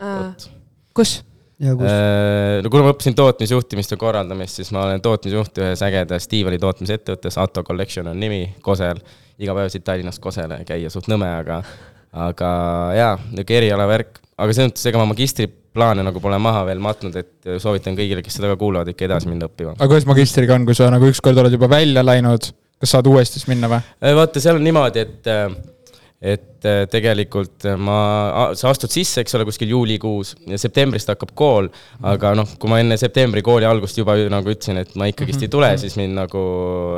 [0.00, 0.50] uh,.
[0.96, 1.18] kus?
[1.56, 6.58] Äh, no kuna ma õppisin tootmisjuhtimist ja korraldamist, siis ma olen tootmisjuht ühes ägedas diivani
[6.60, 9.00] tootmisettevõttes, Atto Collection on nimi, Kosel.
[9.40, 11.62] iga päev siit Tallinnast Kosele käia, suht nõme, aga,
[12.12, 12.50] aga
[12.96, 14.20] jaa, niisugune erialavärk.
[14.36, 18.24] Aga selles mõttes, ega ma magistri plaane nagu pole maha veel matnud, et soovitan kõigile,
[18.24, 19.76] kes seda ka kuulavad, ikka edasi minna õppima.
[19.76, 23.40] aga kuidas magistriga on, kui sa nagu ükskord oled juba välja läinud, kas saad uuesti
[23.40, 23.80] siis minna või?
[24.00, 25.48] Äh, vaata, seal on niimoodi, et äh,
[26.26, 27.98] et äh, tegelikult ma,
[28.58, 31.70] sa astud sisse, eks ole, kuskil juulikuus ja septembrist hakkab kool,
[32.06, 35.52] aga noh, kui ma enne septembri kooli algust juba nagu ütlesin, et ma ikkagist ei
[35.52, 36.42] tule, siis mind nagu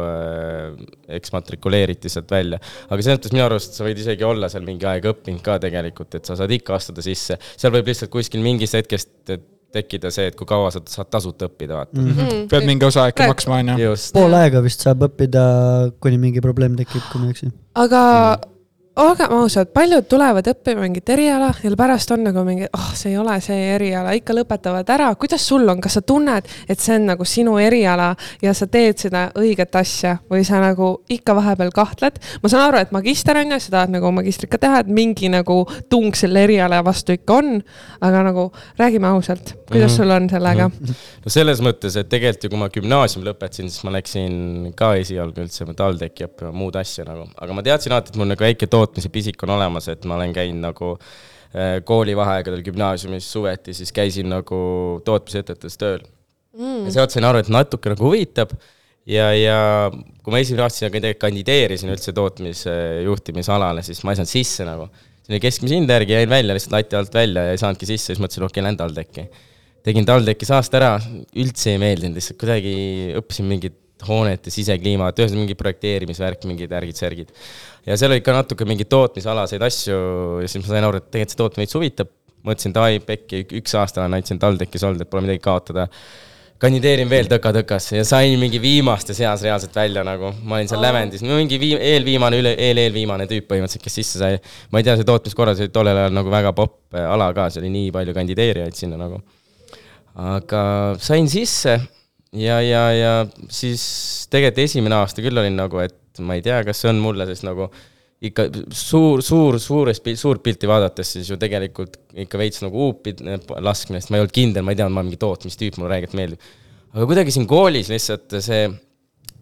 [0.04, 0.80] äh,
[1.18, 2.60] eksmatrikuleeriti sealt välja.
[2.88, 6.16] aga selles mõttes minu arust sa võid isegi olla seal mingi aeg õppinud ka tegelikult,
[6.16, 9.12] et sa saad ikka astuda sisse, seal võib lihtsalt kuskil mingist hetkest
[9.68, 12.12] tekkida see, et kui kaua sa saad tasuta õppida, vaata mm.
[12.14, 12.44] -hmm.
[12.48, 13.96] pead mingi osa äkki maksma, on ju.
[14.16, 15.42] pool aega vist saab õppida,
[16.00, 17.52] kuni mingi probleem tekib, kui ma ei eksi.
[17.76, 18.54] aga mm
[18.98, 23.18] olgem ausad, paljud tulevad õppima mingit eriala ja pärast on nagu mingi, oh, see ei
[23.20, 25.08] ole see eriala, ikka lõpetavad ära.
[25.20, 28.08] kuidas sul on, kas sa tunned, et see on nagu sinu eriala
[28.42, 32.18] ja sa teed seda õiget asja või sa nagu ikka vahepeal kahtled?
[32.42, 35.30] ma saan aru, et magister on ju, sa tahad nagu magistrit ka teha, et mingi
[35.30, 37.62] nagu tung selle eriala vastu ikka on.
[38.00, 39.96] aga nagu räägime ausalt, kuidas mm -hmm.
[39.96, 40.74] sul on sellega mm?
[40.86, 40.94] -hmm.
[41.24, 45.40] no selles mõttes, et tegelikult ju, kui ma gümnaasiumi lõpetasin, siis ma läksin ka esialgu
[45.40, 48.87] üldse TalTechi õppima muud asja nagu, aga ma teadsin alati, et mul nagu väike toot
[48.88, 54.32] tootmise pisik on olemas, et ma olen käinud nagu äh, koolivaheaegadel gümnaasiumis suveti, siis käisin
[54.32, 54.58] nagu
[55.04, 56.02] tootmisettevõttes tööl
[56.56, 56.88] mm..
[56.88, 58.54] ja sealt sain aru, et natuke nagu huvitab
[59.08, 59.58] ja, ja
[59.92, 64.88] kui ma esimene aasta tegelikult kandideerisin üldse tootmisjuhtimisalale, siis ma ei saanud sisse nagu.
[65.24, 68.12] see oli keskmise hinde järgi, jäin välja lihtsalt lati alt välja ja ei saanudki sisse,
[68.12, 69.26] siis mõtlesin, okei okay,, lähen TalTechi.
[69.84, 70.94] tegin TalTechis aasta ära,
[71.36, 72.74] üldse ei meeldinud, lihtsalt kuidagi
[73.20, 77.32] õppisin mingit hoonete sisekliimat, ühesõnaga mingi projekteerimisvärk, mingid värgid-särgid.
[77.86, 79.98] ja seal oli ka natuke mingeid tootmisalaseid asju
[80.42, 82.14] ja siis ma sain aru, et tegelikult see tootmine meid huvitab.
[82.46, 85.88] mõtlesin, davai, pekki, üks aasta olen ainult siin TalTechis olnud, et pole midagi kaotada.
[86.62, 90.32] kandideerin veel tõka-tõkasse ja sain mingi viimaste seas reaalselt välja nagu.
[90.42, 90.86] ma olin seal oh.
[90.86, 94.38] lävendis, mingi vii-, eelviimane, üle, eel-eelviimane tüüp põhimõtteliselt, kes sisse sai.
[94.70, 97.74] ma ei tea, see tootmiskorraldus oli tollel ajal nagu väga popp ala ka, see oli
[97.74, 99.22] nii palju kandideerijaid sinna nagu.
[100.14, 100.62] aga
[101.02, 101.80] sain sisse
[102.36, 103.12] ja, ja, ja
[103.52, 103.84] siis
[104.32, 107.46] tegelikult esimene aasta küll olin nagu, et ma ei tea, kas see on mulle, sest
[107.46, 107.68] nagu
[108.28, 113.14] ikka suur, suur, suures, suurt pilti vaadates siis ju tegelikult ikka veits nagu huupi
[113.62, 116.18] laskmine, sest ma ei olnud kindel, ma ei teadnud, ma olen mingi tootmistüüp, mulle räägiti
[116.18, 116.50] meeldib.
[116.94, 118.66] aga kuidagi siin koolis lihtsalt see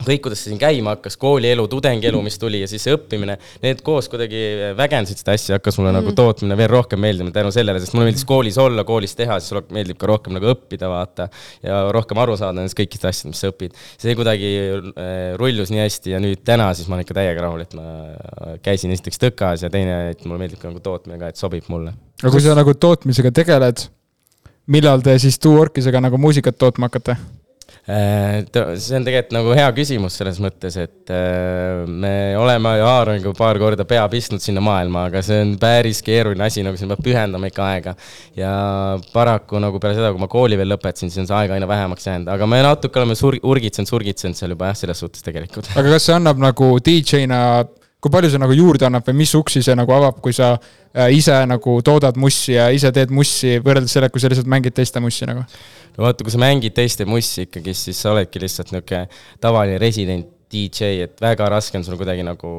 [0.04, 3.80] kõik, kuidas see siin käima hakkas, koolielu, tudengielu, mis tuli ja siis see õppimine, need
[3.86, 4.40] koos kuidagi
[4.76, 6.10] vägendasid seda asja, hakkas mulle mm -hmm.
[6.10, 9.70] nagu tootmine veel rohkem meeldima tänu sellele, sest mulle meeldis koolis olla, koolis teha, siis
[9.72, 11.28] meeldib ka rohkem nagu õppida, vaata.
[11.62, 13.72] ja rohkem aru saada nendest kõikidest asjadest, mis sa õpid.
[13.98, 17.64] see kuidagi äh, rullus nii hästi ja nüüd täna siis ma olen ikka täiega rahul,
[17.64, 17.86] et ma
[18.62, 21.94] käisin esiteks tõkas ja teine, et mulle meeldib ka nagu tootmine ka, et sobib mulle.
[22.22, 23.88] aga kui sa nagu tootmisega tegeled,
[24.66, 27.16] millal te siis Two-Workisega nagu muusikat tootma hakkate?
[27.86, 28.42] Äh,
[28.82, 33.86] see on tegelikult nagu hea küsimus selles mõttes, et äh, me oleme Aaroniga paar korda
[33.86, 37.68] pea pistnud sinna maailma, aga see on päris keeruline asi, nagu sinna peab pühendama ikka
[37.70, 37.94] aega.
[38.38, 38.50] ja
[39.12, 42.10] paraku nagu peale seda, kui ma kooli veel lõpetasin, siis on see aeg aina vähemaks
[42.10, 45.70] jäänud, aga me natuke oleme sur-, urgitsenud, surgitsenud seal juba jah, selles suhtes tegelikult.
[45.78, 47.40] aga kas see annab nagu DJ-na
[48.06, 51.10] kui palju see nagu juurde annab või mis uksi see nagu avab, kui sa äh,
[51.16, 55.02] ise nagu toodad mussi ja ise teed mussi, võrreldes sellega, kui sa lihtsalt mängid teiste
[55.02, 55.42] mussi nagu?
[55.96, 59.04] no vaata, kui sa mängid teiste mussi ikkagi, siis sa oledki lihtsalt niisugune
[59.42, 62.50] tavaline resident DJ, et väga raske on sul kuidagi nagu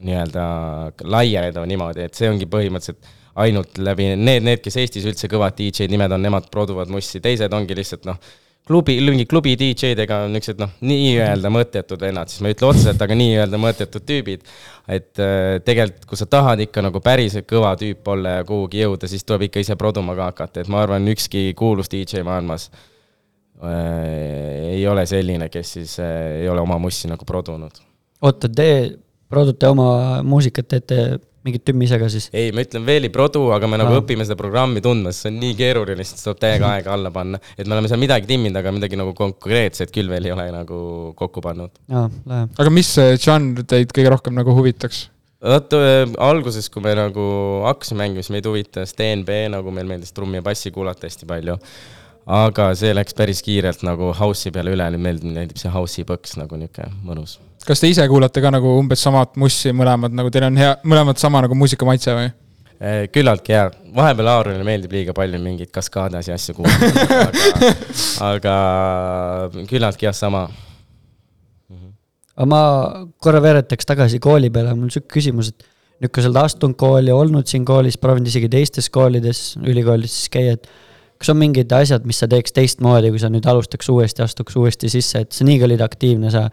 [0.00, 0.44] nii-öelda
[1.04, 5.90] laieneda niimoodi, et see ongi põhimõtteliselt ainult läbi need, need, kes Eestis üldse kõvad DJ
[5.92, 8.16] nimed on, nemad produvad mussi, teised ongi lihtsalt noh
[8.66, 13.02] klubi, mingi klubi DJ-dega on niisugused noh, nii-öelda mõttetud vennad, siis ma ei ütle otseselt,
[13.02, 14.44] aga nii-öelda mõttetud tüübid.
[14.90, 19.10] et äh, tegelikult, kui sa tahad ikka nagu päriselt kõva tüüp olla ja kuhugi jõuda,
[19.10, 22.70] siis tuleb ikka ise produma ka hakata, et ma arvan, ükski kuulus DJ maailmas
[23.62, 27.82] äh, ei ole selline, kes siis äh, ei ole oma mussi nagu produnud.
[28.22, 28.70] oota, te
[29.30, 32.28] produte oma muusikat, teete mingit tümmi ise ka siis?
[32.36, 34.02] ei, ma ütlen veel ei produ, aga me nagu Aa.
[34.02, 36.74] õpime seda programmi tundma, sest see on nii keeruline, lihtsalt tuleb täiega mhm.
[36.74, 37.40] aega alla panna.
[37.56, 40.80] et me oleme seal midagi timminud, aga midagi nagu konkreetset küll veel ei ole nagu
[41.18, 41.80] kokku pannud.
[41.90, 42.92] aga mis
[43.24, 45.06] žanr teid kõige rohkem nagu huvitaks?
[45.40, 45.76] vot
[46.20, 47.26] alguses, kui me nagu
[47.64, 51.56] hakkasime mängima, siis meid huvitas DNB, nagu meil meeldis trummi ja bassi kuulata hästi palju.
[52.30, 56.36] aga see läks päris kiirelt nagu house'i peale üle, nüüd meeldib, meeldib see house'i põks
[56.36, 60.48] nagu niisugune mõnus kas te ise kuulate ka nagu umbes samat mussi mõlemad, nagu teil
[60.48, 62.30] on hea, mõlemad sama nagu muusikamaitse või?
[62.80, 66.86] Eh, küllaltki jaa, vahepeal Aaronile meeldib liiga palju mingeid kaskaadasi asju kuulata
[68.30, 68.54] aga,
[69.50, 70.46] aga küllaltki jah, sama.
[72.32, 72.62] aga ma
[73.20, 75.68] korra veeretaks tagasi kooli peale, mul sihuke küsimus, et
[76.00, 80.56] nüüd, kui sa oled astunud kooli, olnud siin koolis, proovinud isegi teistes koolides, ülikoolides käia,
[80.56, 80.70] et
[81.20, 84.88] kas on mingid asjad, mis sa teeks teistmoodi, kui sa nüüd alustaks uuesti, astuks uuesti
[84.88, 86.46] sisse, et sa niigi olid aktiivne, sa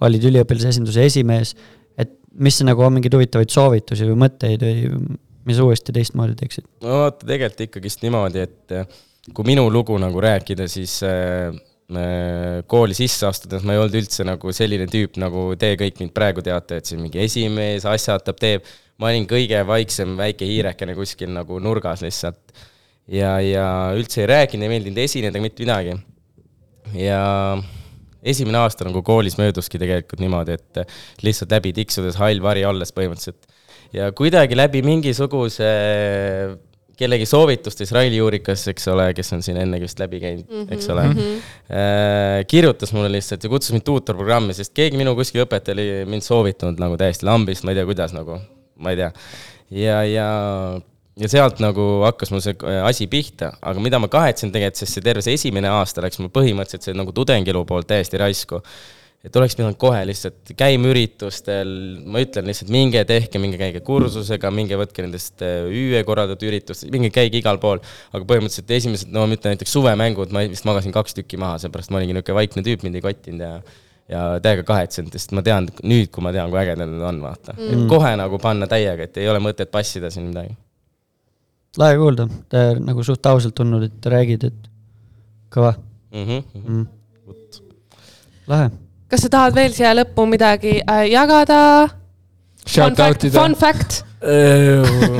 [0.00, 1.54] olid üliõpilase esinduse esimees,
[1.98, 4.88] et mis nagu on mingeid huvitavaid soovitusi või mõtteid või
[5.48, 6.66] mis uuesti teistmoodi teeksid?
[6.84, 8.98] no vaata, tegelikult ikkagist niimoodi, et eh,
[9.34, 11.52] kui minu lugu nagu rääkida, siis äh,
[12.66, 16.42] kooli sisse astudes ma ei olnud üldse nagu selline tüüp, nagu te kõik mind praegu
[16.44, 18.64] teate, et siin mingi esimees asjatab, teeb.
[18.98, 22.40] ma olin kõige vaiksem väike hiirekene kuskil nagu nurgas lihtsalt.
[23.08, 25.98] ja, ja üldse ei rääkinud, ei meeldinud esineda, mitte midagi.
[26.96, 27.20] ja
[28.24, 33.50] esimene aasta nagu koolis mööduski tegelikult niimoodi, et lihtsalt läbi tiksudes hall vari alles põhimõtteliselt.
[33.94, 35.72] ja kuidagi läbi mingisuguse
[36.98, 40.74] kellegi soovitustes, Raili Juurikas, eks ole, kes on siin enne vist läbi käinud mm, -hmm,
[40.76, 41.40] eks ole mm, -hmm.
[41.74, 46.22] äh, kirjutas mulle lihtsalt ja kutsus mind tuutorprogrammi, sest keegi minu kuskil õpetaja oli mind
[46.22, 48.38] soovitanud nagu täiesti lambist, ma ei tea, kuidas nagu,
[48.78, 49.12] ma ei tea.
[49.70, 50.28] ja, ja
[51.20, 54.98] ja sealt nagu hakkas mul see äh, asi pihta, aga mida ma kahetsen tegelikult, sest
[54.98, 58.60] see terve see esimene aasta läks mul põhimõtteliselt see nagu tudengielu poolt täiesti raisku.
[59.24, 61.70] et oleks pidanud kohe lihtsalt käima üritustel,
[62.12, 66.90] ma ütlen lihtsalt, minge tehke, minge käige kursusega, minge võtke nendest äh, ÜE korraldatud üritustest,
[66.92, 67.80] minge käige igal pool.
[68.12, 71.94] aga põhimõtteliselt esimesed, no ma ütlen näiteks suvemängud, ma vist magasin kaks tükki maha, seepärast
[71.94, 73.56] ma olingi niisugune vaikne tüüp, mind ei kottinud ja
[74.04, 77.54] ja täiega kahetsenud, sest ma tean, nüüd, kui ma tean, kui ägedad need on, vaata
[77.56, 77.86] mm..
[77.88, 80.52] kohe nagu panna täiega, et ei ole mõtet passida siin midagi
[81.80, 82.28] lahe kuulda,
[82.84, 84.70] nagu suht ausalt tundnud, et räägid, et
[85.54, 85.74] kõva
[86.12, 86.24] mm.
[86.24, 86.64] -hmm.
[86.64, 86.86] Mm.
[88.52, 88.70] lahe.
[89.08, 91.60] kas sa tahad veel siia lõppu midagi äh, jagada?
[92.64, 94.04] Fun fact, fun fact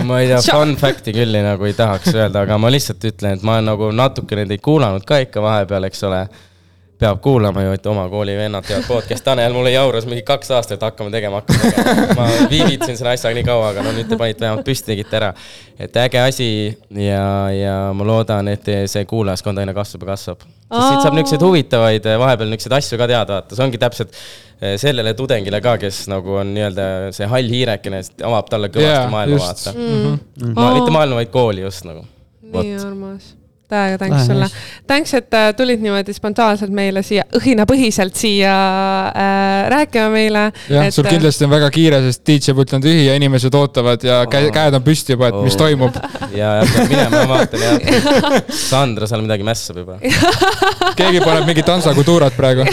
[0.09, 3.45] ma ei tea, fun fact'i küll nagu ei tahaks öelda, aga ma lihtsalt ütlen, et
[3.45, 6.23] ma olen nagu natukene teid kuulanud ka ikka vahepeal, eks ole
[6.99, 10.83] peab kuulama ju, et oma kooli vennad teevad podcast'i, Tanel mulle jauras mingi kaks aastat,
[10.87, 12.15] hakkame tegema, hakkame tegema.
[12.19, 15.33] ma viivitasin selle asjaga nii kaua, aga no nüüd te panite vähemalt püsti, tegite ära.
[15.79, 16.49] et äge asi
[17.03, 20.47] ja, ja ma loodan, et see kuulajaskond aina kasvab ja kasvab.
[20.47, 24.19] sest siit saab niisuguseid huvitavaid, vahepeal niisuguseid asju ka teada vaata, see ongi täpselt
[24.61, 29.11] eh, sellele tudengile ka, kes nagu on nii-öelda see hall hiirekene, avab talle kõvasti yeah,
[29.11, 29.67] maailma just.
[29.67, 30.05] vaata mm.
[30.05, 30.59] -hmm.
[30.61, 32.07] Ma, mitte maailma, vaid kooli just nagu.
[32.55, 33.35] nii armas
[33.71, 34.49] täiega thanks sulle.
[34.87, 38.55] Thanks, et äh, tulid niimoodi spontaanselt meile siia, õhinapõhiselt siia
[39.09, 40.45] äh, rääkima meile.
[40.69, 43.55] jah et..., sul äh, kindlasti on väga kiire, sest DJ pult on tühi ja inimesed
[43.57, 44.31] ootavad ja oh.
[44.31, 45.47] käed on püsti juba, et oh.
[45.47, 45.97] mis toimub.
[46.41, 47.79] ja, ja peab minema, ma vaatan jah.
[48.71, 49.99] Sandra seal midagi mässab juba
[50.99, 52.67] keegi paneb mingit tantsakultuurat praegu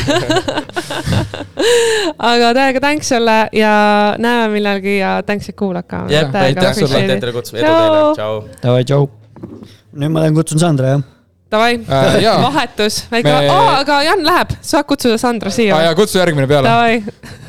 [2.31, 3.73] aga täiega thanks sulle ja
[4.21, 6.05] näeme millalgi ja thanks, et kuulad ka.
[6.11, 8.41] jah, aitäh sulle, aitäh teile kutsumast, edu teile, tšau.
[8.63, 11.09] Davai, tšau nüüd ma lähen kutsun Sandra, jah?
[11.51, 15.75] Davai äh,, vahetus, väike Me..., aga Jan läheb, saad kutsuda Sandra siia.
[15.75, 16.71] aa jaa, kutsu järgmine peale.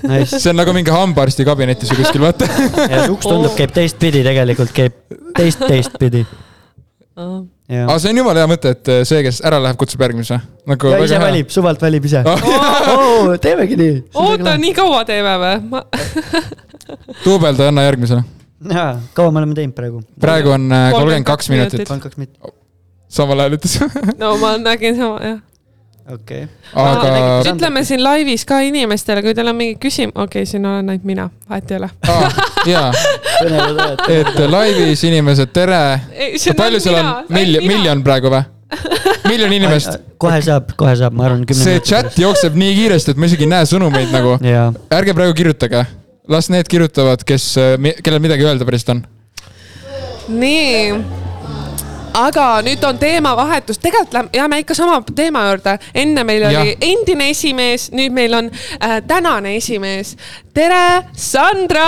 [0.02, 0.40] Nice.
[0.42, 2.48] see on nagu mingi hambaarsti kabinetis või kuskil, vaata.
[2.82, 4.98] ja see uks tundub, käib teistpidi, tegelikult käib
[5.38, 6.24] teist, teistpidi.
[7.14, 10.94] aga see on jumala hea mõte, et see, kes ära läheb, kutsub järgmise nagu.
[10.96, 11.24] ja ise hea.
[11.28, 12.46] valib, suvalt valib ise oh.
[12.98, 13.96] oh, teemegi nii.
[14.18, 15.86] oota, nii kaua teeme või Ma...
[17.22, 20.02] duubelda anna järgmisele jaa, kaua me oleme teinud praegu?
[20.20, 21.86] praegu on äh, kolmkümmend kaks minutit.
[21.88, 22.60] kolmkümmend kaks minutit.
[23.08, 23.78] samal ajal ütles
[24.22, 25.40] no ma nägin sama, jah
[26.14, 26.48] okei okay..
[26.74, 27.52] aga.
[27.52, 31.06] ütleme siin laivis ka inimestele, kui teil on mingi küsimus, okei okay,, siin olen ainult
[31.08, 32.40] mina, vahet ei ole ah,.
[32.66, 32.88] jaa,
[34.08, 35.84] et laivis inimesed, tere.
[36.56, 38.44] palju seal on, miljon, miljon praegu või?
[39.28, 39.98] miljon inimest.
[40.20, 41.46] kohe saab, kohe saab, ma arvan.
[41.56, 44.38] see chat jookseb nii kiiresti, et ma isegi ei näe sõnumeid nagu.
[44.92, 45.84] ärge praegu kirjutage
[46.28, 47.54] las need kirjutavad, kes,
[48.02, 49.04] kellel midagi öelda päriselt on.
[50.28, 51.22] nii
[52.14, 55.78] aga nüüd on teemavahetus, tegelikult jääme ikka sama teema juurde.
[55.94, 56.76] enne meil oli ja.
[56.80, 60.16] endine esimees, nüüd meil on äh, tänane esimees.
[60.54, 61.86] tere, Sandra!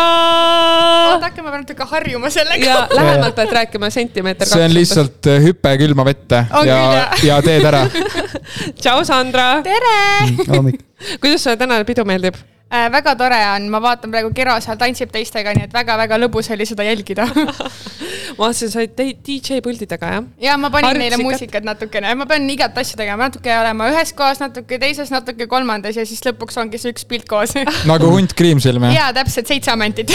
[1.12, 2.64] oota, hakkame natuke harjuma sellega.
[2.64, 4.48] ja lähemalt pead rääkima sentimeeter.
[4.48, 7.84] see on lihtsalt äh, hüpe külma vette on ja, ja teed ära
[8.80, 9.60] tšau, Sandra!
[9.62, 10.74] tere!
[11.20, 12.40] kuidas sulle tänane pidu meeldib?
[12.74, 12.90] Äh,.
[12.92, 16.66] väga tore on, ma vaatan praegu Kero seal tantsib teistega, nii et väga-väga lõbus oli
[16.68, 17.26] seda jälgida
[18.38, 20.26] ma vaatasin, sa olid DJ pultidega, jah?
[20.42, 21.02] ja ma panin Hartsikat.
[21.02, 25.48] neile muusikat natukene, ma pean igat asja tegema, natuke olema ühes kohas, natuke teises, natuke
[25.50, 27.54] kolmandas ja siis lõpuks ongi see üks pilt koos
[27.90, 28.98] nagu hunt kriimsilm, jah?
[28.98, 30.12] jaa, täpselt, seitse ametit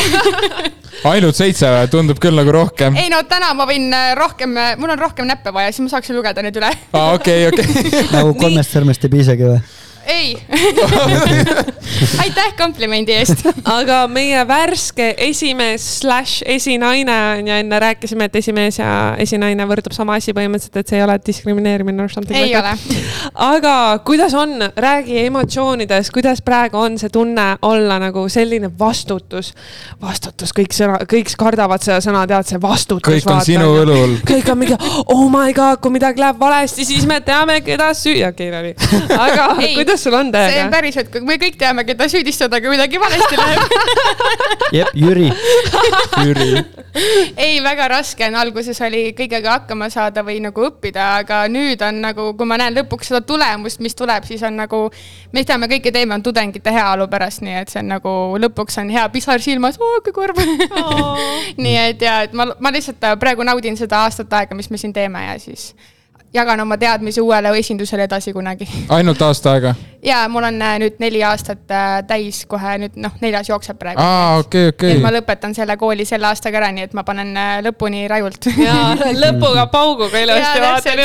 [1.14, 2.98] ainult seitse või, tundub küll nagu rohkem.
[3.00, 5.96] ei no täna ma võin äh, rohkem, äh, mul on rohkem näppe vaja, siis ma
[5.96, 8.08] saaksin lugeda need üle aa, okei, okei.
[8.16, 9.62] nagu kolmest sõrmest ei piisagi või?
[10.10, 10.36] Ei
[12.24, 18.80] aitäh komplimendi eest aga meie värske esimees slaš esinaine on ju, enne rääkisime, et esimees
[18.80, 18.90] ja
[19.22, 22.74] esinaine võrdub sama asi põhimõtteliselt, et see ei ole diskrimineerimine ei ole.
[23.34, 23.74] aga
[24.06, 29.54] kuidas on, räägi emotsioonidest, kuidas praegu on see tunne olla nagu selline vastutus,
[30.02, 33.06] vastutus, kõik sõna, kõik kardavad seda sõna, tead, see vastutus.
[33.10, 34.18] kõik on vaata, sinu õlul.
[34.28, 38.32] kõik on mingi, oh my god, kui midagi läheb valesti, siis me teame, keda süüa,
[38.34, 38.76] okei, nali.
[39.26, 40.54] aga ei, kuidas kuidas sul on täiega?
[40.54, 43.60] see on päriselt, me kõik teame, keda süüdistada, kui midagi valesti läheb.
[44.78, 45.28] Jep, Jüri.
[46.24, 46.64] Jüri.
[47.38, 52.02] ei, väga raske on, alguses oli kõigega hakkama saada või nagu õppida, aga nüüd on
[52.04, 54.86] nagu, kui ma näen lõpuks seda tulemust, mis tuleb, siis on nagu,
[55.36, 58.92] mida me kõike teeme, on tudengite heaolu pärast, nii et see on nagu lõpuks on
[58.94, 60.40] hea pisar silmas, oo kui kurb.
[61.60, 64.94] Nii et ja, et ma, ma lihtsalt praegu naudin seda aastat aega, mis me siin
[64.96, 65.72] teeme ja siis
[66.34, 68.68] jagan oma teadmisi uuele esindusele edasi kunagi.
[68.90, 69.76] ainult aasta aega?
[70.06, 74.02] ja mul on äh, nüüd neli aastat äh, täis kohe nüüd noh, neljas jookseb praegu.
[74.02, 75.00] aa, okei, okei.
[75.04, 78.52] ma lõpetan selle kooli selle aastaga ära, nii et ma panen äh, lõpuni rajult.
[78.62, 81.04] jaa, lõpuga pauguga ilusti vaatan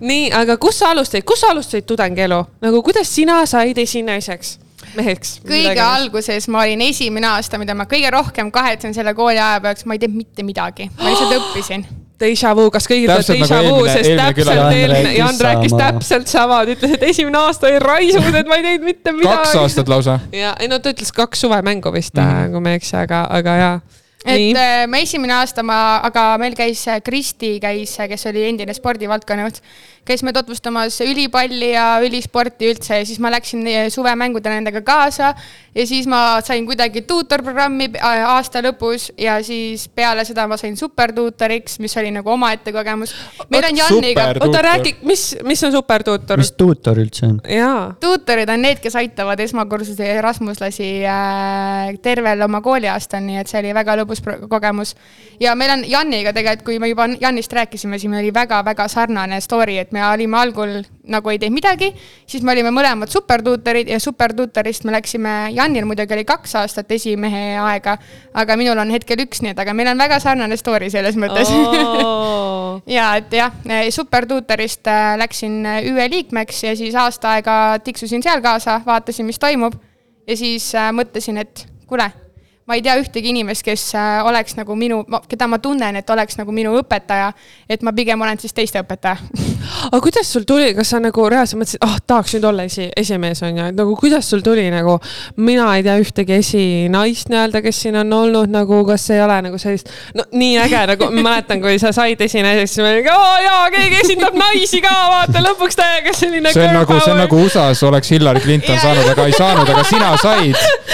[0.00, 4.58] nii, aga kus sa alustasid, kus sa alustasid tudengielu, nagu kuidas sina said esinaiseks?
[4.94, 5.40] meheks.
[5.46, 9.82] kõige alguses ma olin esimene aasta, mida ma kõige rohkem kahetsen selle kooli aja pealt,
[9.90, 11.84] ma ei teinud mitte midagi, ma lihtsalt õppisin
[12.18, 16.64] Deja vu, kas kõigil tuleb Deja nagu vu, sest täpselt eelmine, Jan rääkis täpselt sama,
[16.66, 19.36] ta ütles, et esimene aasta oli raisud, et ma ei teinud mitte midagi.
[19.36, 20.18] kaks aastat lausa.
[20.34, 22.52] ja, ei no ta ütles kaks suvemängu vist mm, -hmm.
[22.52, 23.78] kui ma ei eksi, aga, aga jaa
[24.26, 28.74] et äh, ma esimene aasta ma, aga meil käis äh, Kristi käis, kes oli endine
[28.74, 29.60] spordivaldkonna juht,
[30.08, 35.34] käis meil tutvustamas ülipalli ja ülisporti üldse ja siis ma läksin suvemängudele nendega kaasa.
[35.78, 40.76] Ja siis ma sain kuidagi tuutorprogrammi äh, aasta lõpus ja siis peale seda ma sain
[40.76, 43.14] supertuutoriks, mis oli nagu omaette kogemus.
[43.50, 44.26] meil on Janniga.
[44.40, 46.40] oota, räägi, mis, mis on supertuutor?
[46.40, 47.40] mis tuutor üldse on?
[48.00, 53.74] tuutorid on need, kes aitavad esmakursuse Erasmuslasi äh, tervel oma kooliaastal, nii et see oli
[53.76, 54.96] väga lõbus kogemus.
[55.40, 59.40] ja meil on Janniga tegelikult, kui me juba Jannist rääkisime, siis meil oli väga-väga sarnane
[59.40, 61.92] story, et me olime algul nagu ei teinud midagi,
[62.28, 65.34] siis me olime mõlemad supertuutorid ja supertuutorist me läksime,
[65.68, 67.98] Janil muidugi oli kaks aastat esimehe aega,
[68.40, 71.50] aga minul on hetkel üks, nii et aga meil on väga sarnane story selles mõttes
[71.52, 72.80] oh.
[72.96, 73.52] ja et jah,
[73.92, 79.76] supertuutorist äh, läksin ÜE liikmeks ja siis aasta aega tiksusin seal kaasa, vaatasin, mis toimub
[80.28, 82.08] ja siis äh, mõtlesin, et kuule
[82.68, 86.36] ma ei tea ühtegi inimest, kes äh, oleks nagu minu, keda ma tunnen, et oleks
[86.36, 87.32] nagu minu õpetaja.
[87.68, 89.16] et ma pigem olen siis teiste õpetaja
[89.88, 92.90] aga kuidas sul tuli, kas sa nagu reaalselt mõtlesid, ah oh, tahaks nüüd olla esi,
[92.96, 94.98] esimees on ju, et nagu kuidas sul tuli nagu,
[95.40, 99.60] mina ei tea ühtegi esinaist nii-öelda, kes siin on olnud nagu, kas ei ole nagu
[99.60, 99.88] sellist,
[100.18, 103.64] no nii äge nagu ma mäletan, kui sa said esinaiseks, siis ma olin, oo jaa,
[103.74, 106.52] keegi esindab naisi ka, vaata lõpuks täiega selline.
[106.52, 109.88] see on nagu, see on nagu USA-s oleks Hillary Clinton saanud, aga ei saanud, aga
[109.88, 110.56] sina said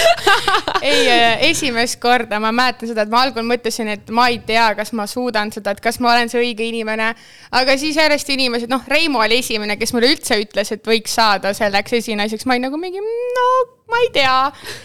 [0.84, 4.66] ei, äh, esimest korda ma mäletan seda, et ma algul mõtlesin, et ma ei tea,
[4.76, 7.12] kas ma suudan seda, et kas ma olen see õige inimene.
[7.54, 11.54] aga siis järjest inimesed, noh, Reimo oli esimene, kes mulle üldse ütles, et võiks saada
[11.56, 13.48] selleks esinaiseks, ma olin nagu mingi, no
[13.90, 14.36] ma ei tea.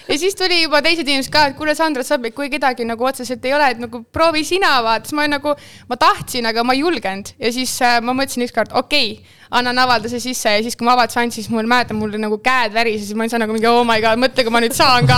[0.08, 3.44] ja siis tuli juba teised inimesed ka, et kuule, Sandra Sabik, kui kedagi nagu otseselt
[3.46, 5.56] ei ole, et nagu proovi sina vaata, siis ma nagu,
[5.90, 9.80] ma tahtsin, aga ma ei julgenud ja siis äh, ma mõtlesin ükskord, okei okay, annan
[9.82, 13.18] avalduse sisse ja siis, kui ma avalduse andsin, siis mul mäletan, mul nagu käed värisesid,
[13.18, 15.18] ma olin nagu mingi oh my god, mõtle, kui ma nüüd saan ka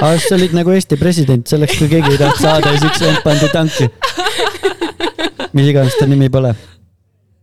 [0.00, 3.20] aga sa olid nagu Eesti president, selleks kui keegi ei tahtnud saada, siis üks vend
[3.26, 3.90] pandi tanki.
[5.52, 6.54] mis iganes ta nimi pole.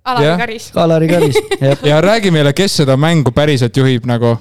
[0.09, 0.69] Alari Karis.
[0.73, 1.83] Alari Karis, jah.
[1.85, 4.39] ja räägi meile, kes seda mängu päriselt juhib nagu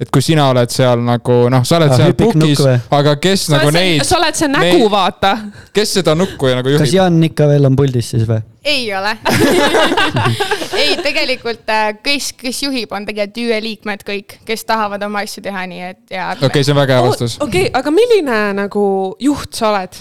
[0.00, 2.60] et kui sina oled seal nagu noh, sa oled ah, seal pukis,
[2.92, 4.04] aga kes sa nagu neid.
[4.04, 5.36] sa oled see nägu vaata.
[5.76, 6.84] kes seda nukku nagu juhib?
[6.84, 8.44] kas Jan ikka veel on puldis siis või?
[8.64, 9.16] Ei ole
[10.80, 15.44] ei, tegelikult äh, kes, kes juhib, on tegelikult ÜE liikmed kõik, kes tahavad oma asju
[15.44, 16.30] teha, nii et ja.
[16.36, 17.38] okei okay,, see on väga hea vastus.
[17.40, 18.84] okei okay,, aga milline nagu
[19.20, 20.00] juht sa oled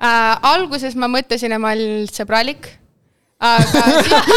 [0.00, 0.52] äh,?
[0.54, 2.76] alguses ma mõtlesin, et ma olen sõbralik
[3.40, 3.82] aga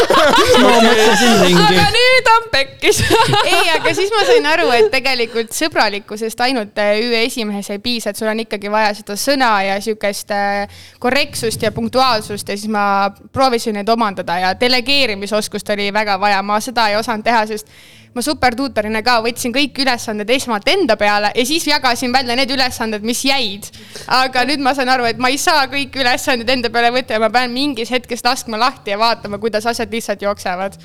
[0.64, 1.60] ma mõtlesin ringi.
[1.60, 3.00] aga nüüd on pekkis
[3.50, 8.10] ei, aga siis ma sain aru, et tegelikult sõbralikkusest ainult äh, ÜE esimehes ei piisa,
[8.14, 12.72] et sul on ikkagi vaja seda sõna ja sihukest äh, korrektsust ja punktuaalsust ja siis
[12.72, 17.68] ma proovisin neid omandada ja delegeerimisoskust oli väga vaja, ma seda ei osanud teha, sest
[18.14, 23.02] ma supertuutorina ka võtsin kõik ülesanded esmalt enda peale ja siis jagasin välja need ülesanded,
[23.02, 23.70] mis jäid.
[24.06, 27.22] aga nüüd ma saan aru, et ma ei saa kõiki ülesandeid enda peale võtta ja
[27.22, 30.78] ma pean mingis hetkes laskma lahti ja vaatama, kuidas asjad lihtsalt jooksevad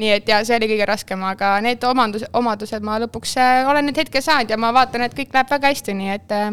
[0.00, 3.88] nii et ja see oli kõige raskem, aga need omandus, omadused ma lõpuks äh, olen
[3.88, 6.52] nüüd hetke saanud ja ma vaatan, et kõik läheb väga hästi, nii et äh,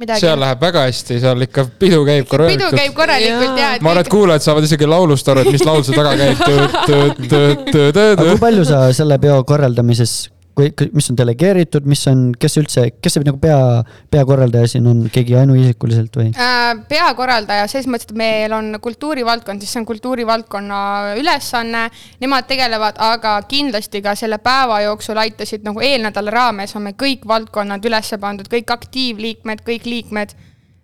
[0.00, 0.20] midagi.
[0.24, 2.68] seal läheb väga hästi, seal ikka pidu käib korralikult.
[2.68, 5.82] pidu käib korralikult ja, ma arvan, et kuulajad saavad isegi laulust aru, et mis laul
[5.86, 6.38] see taga käib.
[8.12, 10.16] aga kui palju sa selle peo korraldamises
[10.54, 13.58] kui, mis on delegeeritud, mis on, kes üldse, kes see nagu pea,
[14.12, 16.82] peakorraldaja siin on, keegi ainuisikuliselt või äh,?
[16.88, 20.78] peakorraldaja selles mõttes, et meil on kultuurivaldkond, siis see on kultuurivaldkonna
[21.20, 21.82] ülesanne.
[22.22, 27.26] Nemad tegelevad, aga kindlasti ka selle päeva jooksul aitasid nagu eelnädala raames on meil kõik
[27.28, 30.34] valdkonnad üles pandud, kõik aktiivliikmed, kõik liikmed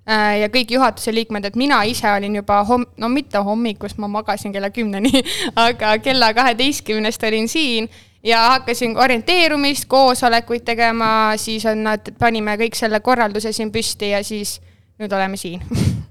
[0.09, 4.11] äh, ja kõik juhatuse liikmed, et mina ise olin juba homm-, no mitte hommikust, ma
[4.11, 5.23] magasin kella kümneni,
[5.69, 7.91] aga kella kaheteistkümnest olin siin
[8.23, 14.23] ja hakkasin orienteerumist, koosolekuid tegema, siis on nad, panime kõik selle korralduse siin püsti ja
[14.27, 14.59] siis
[14.99, 15.63] nüüd oleme siin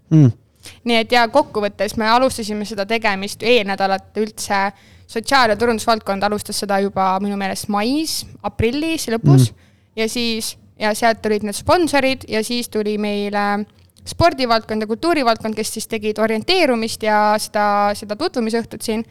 [0.09, 0.31] mm.
[0.87, 4.71] nii et ja kokkuvõttes me alustasime seda tegemist eelnädalat üldse,
[5.07, 9.67] sotsiaal- ja turundusvaldkond alustas seda juba minu meelest mais, aprillis lõpus mm.
[9.99, 13.65] ja siis, ja sealt tulid need sponsorid ja siis tuli meile
[14.07, 19.03] spordivaldkond ja kultuurivaldkond, kes siis tegid orienteerumist ja seda, seda tutvumisõhtut siin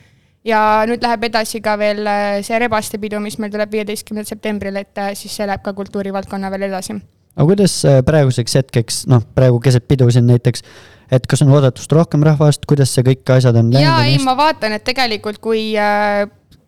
[0.46, 4.78] ja nüüd läheb edasi ka veel äh, see rebaste pidu, mis meil tuleb viieteistkümnendal septembril,
[4.82, 6.98] et äh, siis see läheb ka kultuurivaldkonna veel edasi.
[7.36, 10.64] aga kuidas äh, praeguseks hetkeks, noh, praegu keset pidu siin näiteks,
[11.12, 13.84] et kas on oodatust rohkem rahvast, kuidas see kõik asjad on läinud?
[13.84, 16.26] jaa, ei, ma vaatan, et tegelikult kui äh,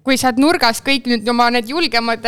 [0.08, 2.24] kui sealt nurgast kõik nüüd oma need julgemad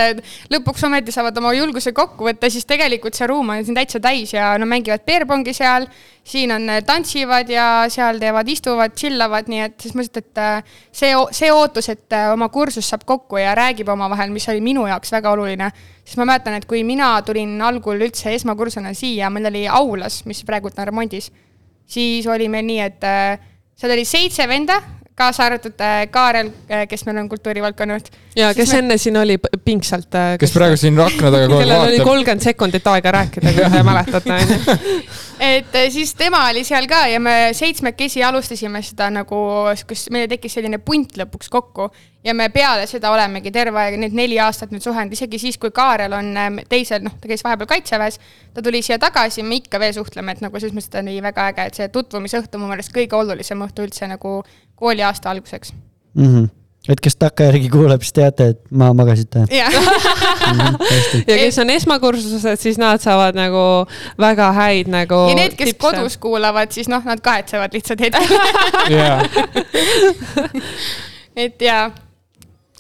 [0.52, 4.34] lõpuks ometi saavad oma julguse kokku võtta, siis tegelikult see ruum on siin täitsa täis
[4.34, 5.88] ja no mängivad peerpongi seal.
[6.30, 11.14] siin on, tantsivad ja seal teevad, istuvad, chillavad, nii et selles mõttes, et äh, see,
[11.34, 15.10] see ootus, et äh, oma kursus saab kokku ja räägib omavahel, mis oli minu jaoks
[15.16, 15.70] väga oluline.
[16.04, 20.44] siis ma mäletan, et kui mina tulin algul üldse esmakursusena siia, meil oli aulas, mis
[20.44, 21.32] praegult on remondis,
[21.88, 23.50] siis oli meil nii, et äh,
[23.80, 24.82] seal oli seitse venda,
[25.14, 26.50] kaasa arvatud äh, Kaarel,
[26.88, 28.12] kes meil on kultuurivaldkonna juht.
[28.36, 28.78] ja kes me...
[28.78, 30.08] enne siin oli pingsalt.
[30.10, 31.88] kes, kes praegu siin akna taga kogu aeg vaatab.
[31.88, 35.00] oli kolmkümmend sekundit aega rääkida, kui te mäletate, onju.
[35.54, 39.42] et siis tema oli seal ka ja me seitsmekesi alustasime seda nagu,
[39.88, 41.90] kus meil tekkis selline punt lõpuks kokku
[42.24, 45.72] ja me peale seda olemegi terve aeg, need neli aastat nüüd suhelnud, isegi siis, kui
[45.74, 48.18] Kaarel on ähm, teisel, noh, ta käis vahepeal kaitseväes,
[48.54, 51.48] ta tuli siia tagasi, me ikka veel suhtleme, et nagu selles mõttes ta oli väga
[51.52, 54.40] äge, et see tutvumisõhtu mu meelest kõige olulisem õhtu üldse nagu
[54.80, 55.74] kooliaasta alguseks
[56.14, 56.26] mm.
[56.26, 56.48] -hmm
[56.88, 59.42] et kes takkajärgi kuuleb, siis teate, et maha magasite.
[59.50, 59.66] ja
[61.26, 63.86] kes on esmakursused, siis nad saavad nagu
[64.18, 65.14] väga häid nagu.
[65.28, 65.80] ja need, kes tipse.
[65.84, 68.24] kodus kuulavad, siis noh, nad kahetsevad lihtsalt hetkel
[71.44, 71.90] et jaa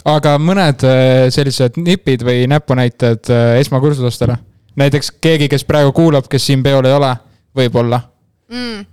[0.08, 4.38] aga mõned äh, sellised nipid või näpunäited äh, esmakursustele?
[4.80, 7.10] näiteks keegi, kes praegu kuulab, kes siin peol ei ole,
[7.56, 8.00] võib-olla
[8.48, 8.86] mm,.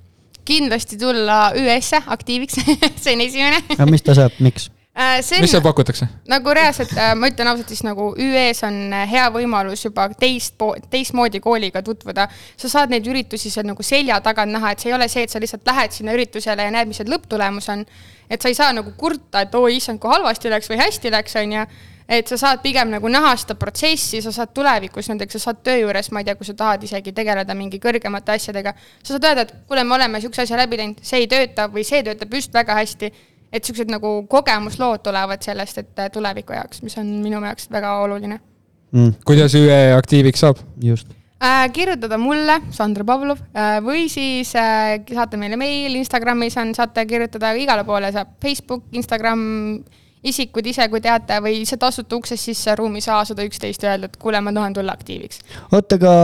[0.47, 2.57] Kindlasti tulla ÜS-e aktiiviks
[3.03, 3.61] see on esimene.
[3.77, 4.71] aga mis ta saab, miks?
[4.97, 6.09] Äh, on, mis seal pakutakse?
[6.31, 10.57] nagu reaalselt, ma ütlen ausalt, siis nagu ÜE-s on hea võimalus juba teist,
[10.89, 12.29] teistmoodi kooliga tutvuda.
[12.57, 15.33] sa saad neid üritusi seal nagu selja tagant näha, et see ei ole see, et
[15.33, 17.85] sa lihtsalt lähed sinna üritusele ja näed, mis see lõpptulemus on
[18.29, 21.37] et sa ei saa nagu kurta, et oi issand, kui halvasti läks või hästi läks,
[21.41, 21.67] on ju.
[22.09, 25.81] Et sa saad pigem nagu näha seda protsessi, sa saad tulevikus näiteks, sa saad töö
[25.81, 28.73] juures, ma ei tea, kui sa tahad isegi tegeleda mingi kõrgemate asjadega.
[29.03, 31.83] sa saad öelda, et kuule, me oleme sihukese asja läbi teinud, see ei tööta või
[31.87, 33.11] see töötab just väga hästi.
[33.51, 38.39] et siuksed nagu kogemuslood tulevad sellest, et tuleviku jaoks, mis on minu jaoks väga oluline
[38.91, 39.13] mm..
[39.25, 40.59] kuidas ÜE aktiiviks saab?
[40.83, 41.07] just
[41.43, 41.69] äh,.
[41.73, 47.53] kirjutada mulle, Sandra Pavlov äh,, või siis äh, saata meile meil, Instagramis on, saate kirjutada
[47.59, 49.41] igale poole, saab Facebook, Instagram,
[50.23, 54.09] isikud ise, kui teate, või lihtsalt astute uksest sisse ruumis A sada üksteist ja öelda,
[54.09, 55.43] et kuule, ma tahan tulla aktiiviks.
[55.71, 56.15] oota, aga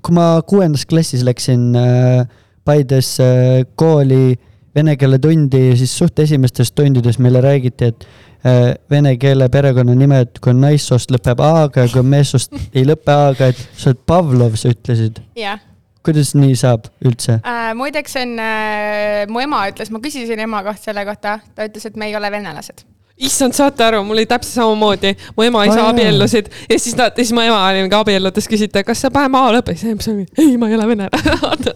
[0.00, 2.24] kui ma kuuendas klassis läksin äh,
[2.64, 4.38] Paides äh, kooli
[4.74, 8.06] vene keele tundi, siis suht esimestes tundides meile räägiti, et
[8.40, 13.12] Äh, vene keele perekonnanimed, kui on naissoost, lõpeb A-ga ja kui on meessoost, ei lõpe
[13.12, 15.20] A-ga, et sa oled Pavlov, sa ütlesid.
[15.36, 15.60] jah
[16.00, 17.74] kuidas nii saab üldse äh,?
[17.76, 22.00] muideks on äh,, mu ema ütles, ma küsisin ema kohta selle kohta, ta ütles, et
[22.00, 22.80] me ei ole venelased
[23.20, 26.50] issand, saate aru, mul oli täpselt samamoodi, mu ema isa oh, abiellusid.
[26.70, 30.00] Ja siis nad, siis mu ema oli mingi abielludes, küsiti, kas sa päev maha lõpetasid,
[30.00, 31.74] siis ema ütles, ei, ma ei ole venelane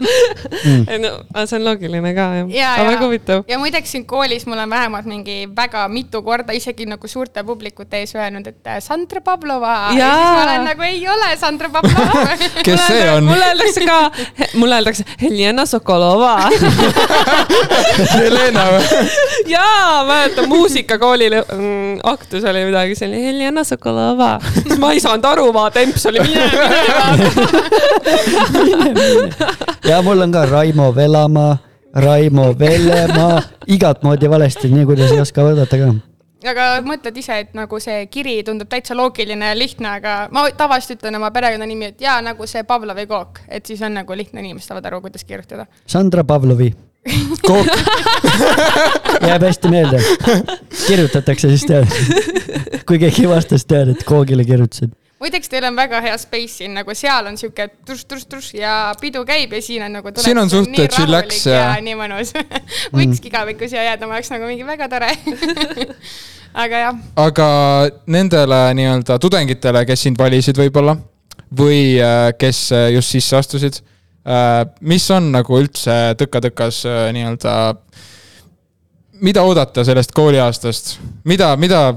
[0.65, 0.87] mm..
[1.05, 1.13] no,
[1.45, 2.53] see on loogiline ka jah.
[2.55, 3.45] Ja, aga väga huvitav.
[3.51, 8.01] ja muideks siin koolis mul on vähemalt mingi väga mitu korda isegi nagu suurte publikute
[8.03, 9.75] ees öelnud, et äh, Sandra Pavlova.
[9.99, 12.37] ja siis ma olen nagu, ei ole Sandra Pavlova.
[12.67, 13.29] Kes see on?
[13.29, 14.01] mulle öeldakse ka,
[14.55, 16.35] mulle öeldakse Helena Sokolova.
[18.15, 19.05] Helena või?
[19.51, 24.39] jaa, mäletan muusikakoolil mm, aktus oli midagi selline, Helena Sokolova.
[24.63, 26.47] siis ma ei saanud aru, ma temps oli mine,
[28.63, 29.29] mine, mine.
[29.89, 31.57] ja mul on ka Raimo Velamaa,
[31.95, 35.93] Raimo Vellemaa, igat moodi valesti, nii kuidas ei oska vaadata ka
[36.51, 40.99] aga mõtled ise, et nagu see kiri tundub täitsa loogiline ja lihtne, aga ma tavaliselt
[40.99, 44.69] ütlen oma perekonnanimi, et jaa, nagu see Pavlovi kook, et siis on nagu lihtne, inimesed
[44.69, 45.67] saavad aru, kuidas kirjutada.
[45.89, 46.73] Sandra Pavlovi
[47.47, 47.67] kook
[49.29, 50.01] jääb hästi meelde.
[50.87, 51.89] kirjutatakse siis tead.
[52.87, 54.93] kui keegi vastas, tead, et koogile kirjutasid.
[55.21, 59.53] muideks, teil on väga hea space siin, nagu seal on sihuke truss-truss-truss ja pidu käib
[59.53, 60.13] ja siin on nagu.
[60.17, 61.61] siin on suht chillax ja.
[61.61, 62.35] ja nii mõnus
[62.97, 65.13] võikski igavikku siia jääda, ma oleks nagu mingi väga tore
[66.65, 67.03] aga jah.
[67.17, 67.49] aga
[68.07, 70.97] nendele nii-öelda tudengitele, kes sind valisid võib-olla
[71.55, 73.83] või äh, kes äh, just sisse astusid
[74.81, 77.55] mis on nagu üldse tõka-tõkas äh, nii-öelda,
[79.25, 80.97] mida oodata sellest kooliaastast,
[81.29, 81.91] mida, mida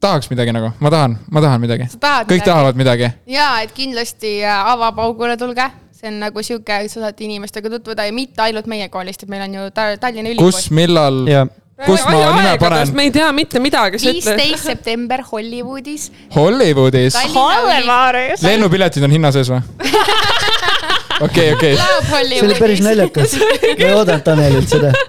[0.00, 1.90] tahaks midagi nagu, ma tahan, ma tahan midagi.
[1.92, 2.46] kõik midagi.
[2.48, 3.12] tahavad midagi.
[3.28, 8.12] ja, et kindlasti äh, avapaugule tulge, see on nagu sihuke, sa saad inimestega tutvuda ja
[8.16, 10.48] mitte ainult meie koolist, et meil on ju Tallinna Ülikool.
[10.48, 11.26] kus, millal?
[11.84, 12.94] kus ma nime panen?
[12.96, 14.00] me ei tea mitte midagi.
[14.00, 16.08] viisteist september Hollywoodis.
[16.32, 17.20] Hollywoodis?
[18.48, 19.60] lennupiletid on hinna sees või?
[21.20, 21.76] okei, okei.
[21.76, 23.36] see oli päris naljakas.
[23.40, 24.92] ma ei oodanud Tanelilt seda.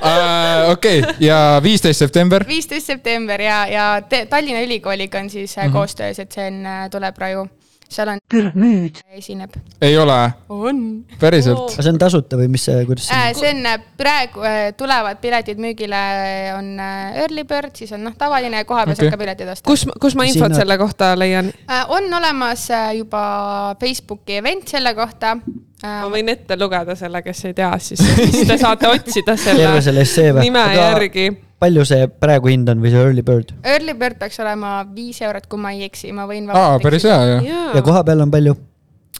[0.00, 2.44] Äh, okei, ja viisteist september?
[2.48, 5.72] viisteist september ja, ja Tallinna Ülikooliga on siis mm -hmm.
[5.72, 7.46] koostöös, et see on, äh, tuleb raju
[7.90, 8.20] seal on.
[8.30, 9.00] püramiid.
[9.18, 9.56] esineb.
[9.82, 10.18] ei ole?
[10.48, 10.82] on.
[11.20, 13.38] päriselt aga see on tasuta või mis see, kuidas see on?
[13.40, 16.02] see on äh, praegu äh, tulevad piletid müügile,
[16.56, 19.16] on äh, early bird, siis on noh, tavaline ja kohapeal saab okay.
[19.16, 19.66] ka piletid osta.
[19.68, 20.60] kus, kus ma infot Siin...
[20.62, 21.52] selle kohta leian?
[21.88, 23.24] on olemas juba
[23.80, 25.36] Facebooki event selle kohta
[25.80, 28.02] ma võin ette lugeda selle, kes ei tea, siis,
[28.46, 30.04] te saate otsida selle,
[30.44, 31.30] nime järgi
[31.60, 33.54] palju see praegu hind on või see early bird?
[33.66, 36.48] Early bird peaks olema viis eurot, kui ma ei eksi, ma võin.
[36.50, 37.40] aa, päris hea ju.
[37.76, 38.56] ja koha peal on palju?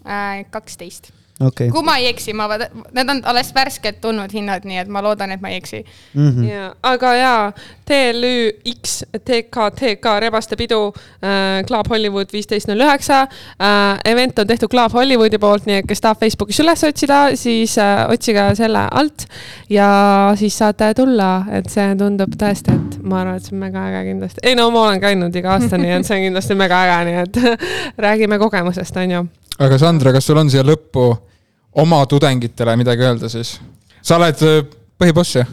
[0.06, 1.12] Äh, kaksteist.
[1.40, 4.90] Okei kui ma ei eksi, ma vaata, need on alles värskelt tulnud hinnad, nii et
[4.92, 5.82] ma loodan, et ma ei eksi.
[6.14, 6.48] okay..
[6.50, 7.52] ja, aga jaa,
[7.90, 10.80] TLÜX TKTK Rebaste pidu
[11.24, 13.98] äh,, Club Hollywood viisteist null üheksa äh,.
[14.04, 18.04] event on tehtud Club Hollywoodi poolt, nii et kes tahab Facebookis üles otsida, siis äh,
[18.12, 19.26] otsige selle alt
[19.70, 19.88] ja
[20.38, 24.04] siis saate tulla, et see tundub tõesti, et ma arvan, et see on mega äge
[24.10, 24.44] kindlasti.
[24.44, 27.18] ei no ma olen käinud iga aasta, nii et see on kindlasti mega äge, nii
[27.24, 27.42] et
[28.06, 29.26] räägime kogemusest, on ju.
[29.58, 31.10] aga Sandra, kas sul on siia lõppu
[31.72, 33.58] oma tudengitele midagi öelda siis?
[34.02, 34.62] sa oled äh,
[34.98, 35.44] põhiboss ju?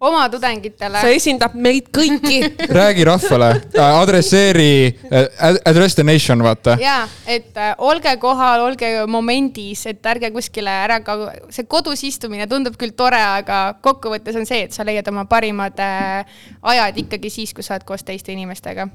[0.00, 2.38] oma tudengitele see esindab meid kõiki.
[2.78, 3.48] räägi rahvale,
[3.82, 4.70] adresseeri,
[5.66, 6.76] address the nation, vaata.
[6.80, 11.18] ja et äh, olge kohal, olge momendis, et ärge kuskile ära ka,
[11.54, 15.82] see kodus istumine tundub küll tore, aga kokkuvõttes on see, et sa leiad oma parimad
[15.82, 18.86] äh, ajad ikkagi siis, kui sa oled koos teiste inimestega.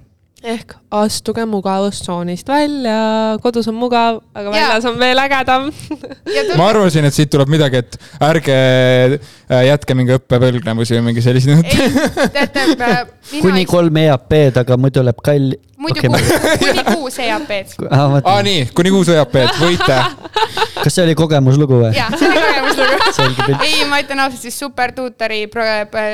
[0.43, 2.97] Ehk astuge mugavustsoonist välja,
[3.43, 4.55] kodus on mugav, aga Jaa.
[4.55, 5.69] väljas on veel ägedam.
[6.59, 11.63] ma arvasin, et siit tuleb midagi, et ärge äh, jätke mingi õppevõlgnevusi või mingi selliseid
[11.63, 15.55] ei teate, äh, kuni kolm EAP-d, aga muidu läheb kall-.
[15.77, 16.31] muidu okei, kuus,
[16.63, 17.87] kuni kuus EAP-d.
[17.89, 19.99] aa nii, kuni kuus EAP-d, võite.
[20.83, 21.91] kas see oli kogemuslugu või?
[21.97, 23.59] ja, see oli kogemuslugu.
[23.67, 25.67] ei, ma ütlen ausalt, siis supertuutori pro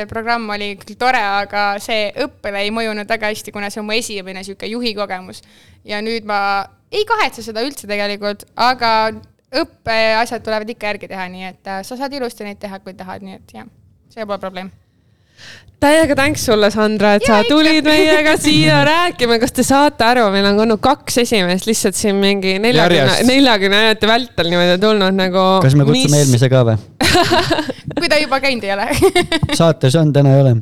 [0.10, 3.98] programm oli küll tore, aga see õppele ei mõjunud väga hästi, kuna see on mu
[3.98, 5.42] esimene sihuke juhi kogemus.
[5.88, 6.40] ja nüüd ma
[6.92, 9.12] ei kahetse seda üldse tegelikult, aga
[9.50, 13.26] õppeasjad tulevad ikka järgi teha, nii et äh, sa saad ilusti neid teha, kui tahad,
[13.26, 13.70] nii et jah,
[14.14, 14.70] see pole probleem.
[15.80, 20.50] Täiega tänks sulle, Sandra, et sa tulid meiega siia rääkima, kas te saate aru, meil
[20.52, 25.46] on olnud kaks esimest lihtsalt siin mingi neljakümne, neljakümne minuti vältel niimoodi tulnud nagu.
[25.64, 26.78] kas me kutsume eelmise ka või?
[28.00, 28.90] kui ta juba käinud ei ole.
[29.56, 30.56] saates on, täna ei ole.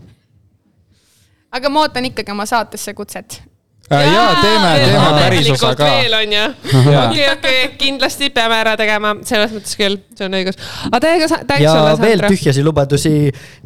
[1.58, 3.42] aga ma ootan ikkagi oma saatesse kutset.
[3.90, 5.86] jaa, teeme, teeme päris osa ka.
[5.86, 6.46] veel on ju.
[6.94, 7.06] Jaa.
[7.10, 10.60] okei, okei, kindlasti peame ära tegema, selles mõttes küll, see on õigus.
[10.90, 12.32] aga täiega tänks ja sulle, veel Sandra.
[12.34, 13.14] tühjasi lubadusi,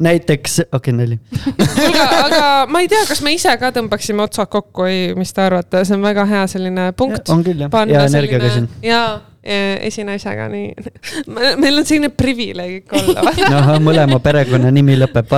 [0.06, 1.18] näiteks, okei okay,, nali.
[1.74, 5.44] kuulge, aga ma ei tea, kas me ise ka tõmbaksime otsad kokku või mis te
[5.48, 7.26] arvate, see on väga hea selline punkt.
[7.32, 8.70] on küll jah, ja energiaga siin.
[8.86, 10.70] jaa, esinaisega nii.
[11.62, 13.26] meil on selline privileeg ikka olla.
[13.56, 15.34] noh, mõlema perekonnanimi lõpeb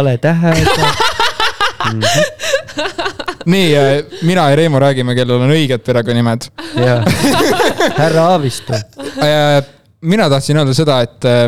[1.85, 3.05] valetähega.
[3.47, 3.75] nii,
[4.23, 6.49] mina ja Reimo räägime, kellel on õiged perekonnanimed.
[6.77, 7.03] ja,
[7.97, 8.73] härra Aavistu.
[10.01, 11.47] mina tahtsin öelda seda, et äh,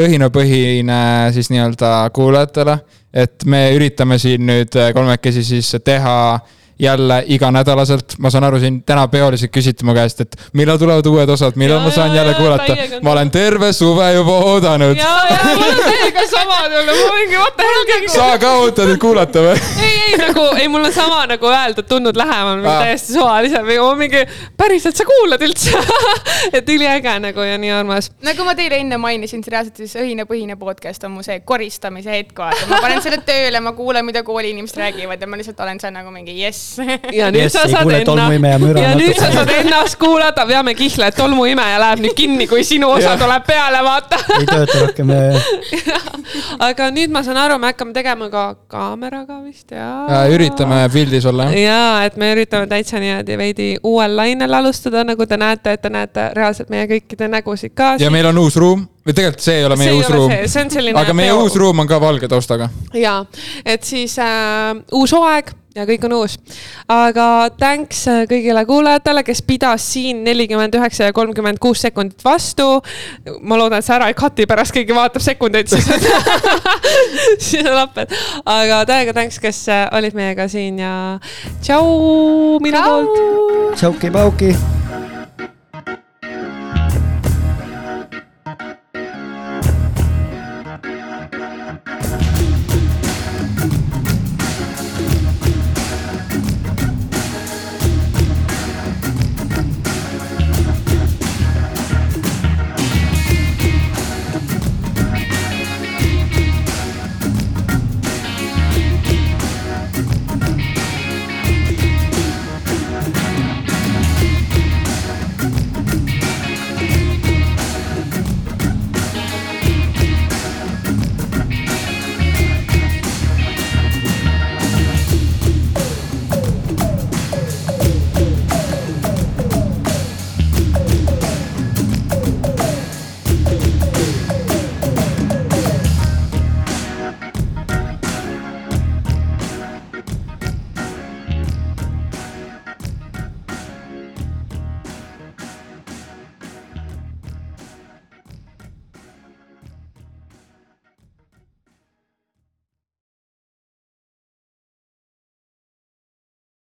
[0.00, 2.78] õhinapõhine siis nii-öelda kuulajatele,
[3.14, 6.16] et me üritame siin nüüd äh, kolmekesi siis teha
[6.78, 11.30] jälle iganädalaselt, ma saan aru, siin täna peoliselt küsiti mu käest, et millal tulevad uued
[11.32, 14.96] osad, millal Jaa, ma saan jaa, jälle jaa, kuulata ma olen terve suve juba oodanud.
[14.96, 18.92] ja, ja mul on täiega sama tunne, ma mingi what the hell sa ka ootad,
[18.92, 19.56] et kuulata või?
[19.82, 23.94] ei, ei nagu, ei mul on sama nagu öeldud, tundnud lähemal, täiesti suvaliselt või ma
[24.02, 24.22] mingi,
[24.58, 25.80] päriselt sa kuulad üldse
[26.56, 28.10] et üliäge nagu ja nii armas.
[28.26, 32.12] nagu ma teile enne mainisin, siis reaalselt siis õhine põhine podcast on mu see koristamise
[32.12, 32.68] hetk, vaata.
[32.70, 36.12] ma panen selle tööle, ma kuulan, mida kooliinimesed räägivad ja ma lihtsalt olen seal nagu
[36.14, 36.65] mingi jess.
[37.12, 37.86] Ja nüüd Yes, sa saad
[38.60, 42.64] müra ja nüüd sa saad ennast kuulata, veame kihla, et tolmuimeja läheb nüüd kinni, kui
[42.66, 44.18] sinu osa tuleb peale, vaata.
[44.38, 45.12] ei tööta rohkem
[46.68, 49.90] aga nüüd ma saan aru, me hakkame tegema ka kaameraga vist ja.
[50.32, 55.38] üritame pildis olla, ja et me üritame täitsa niimoodi veidi uuel lainel alustada, nagu te
[55.40, 57.94] näete, et te näete reaalselt meie kõikide nägusid ka.
[58.00, 60.18] ja meil on uus ruum või tegelikult see ei ole meie See ei uus ole
[60.18, 62.68] ruum see on selline aga meie peo- uus ruum on ka valge taustaga.
[62.94, 63.20] ja,
[63.64, 66.36] et siis äh, uus hooaeg ja kõik on uus.
[66.88, 67.26] aga
[67.58, 72.80] thanks äh, kõigile kuulajatele, kes pidas siin nelikümmend üheksa ja kolmkümmend kuus sekundit vastu.
[73.40, 75.86] ma loodan, et see ära ei cut'i pärast keegi vaatab sekundeid, siis
[77.48, 78.16] siis on apped.
[78.44, 80.94] aga täiega thanks, kes äh, olid meiega siin ja
[81.60, 83.76] tšau minu poolt.
[83.76, 84.54] tšauki-pauki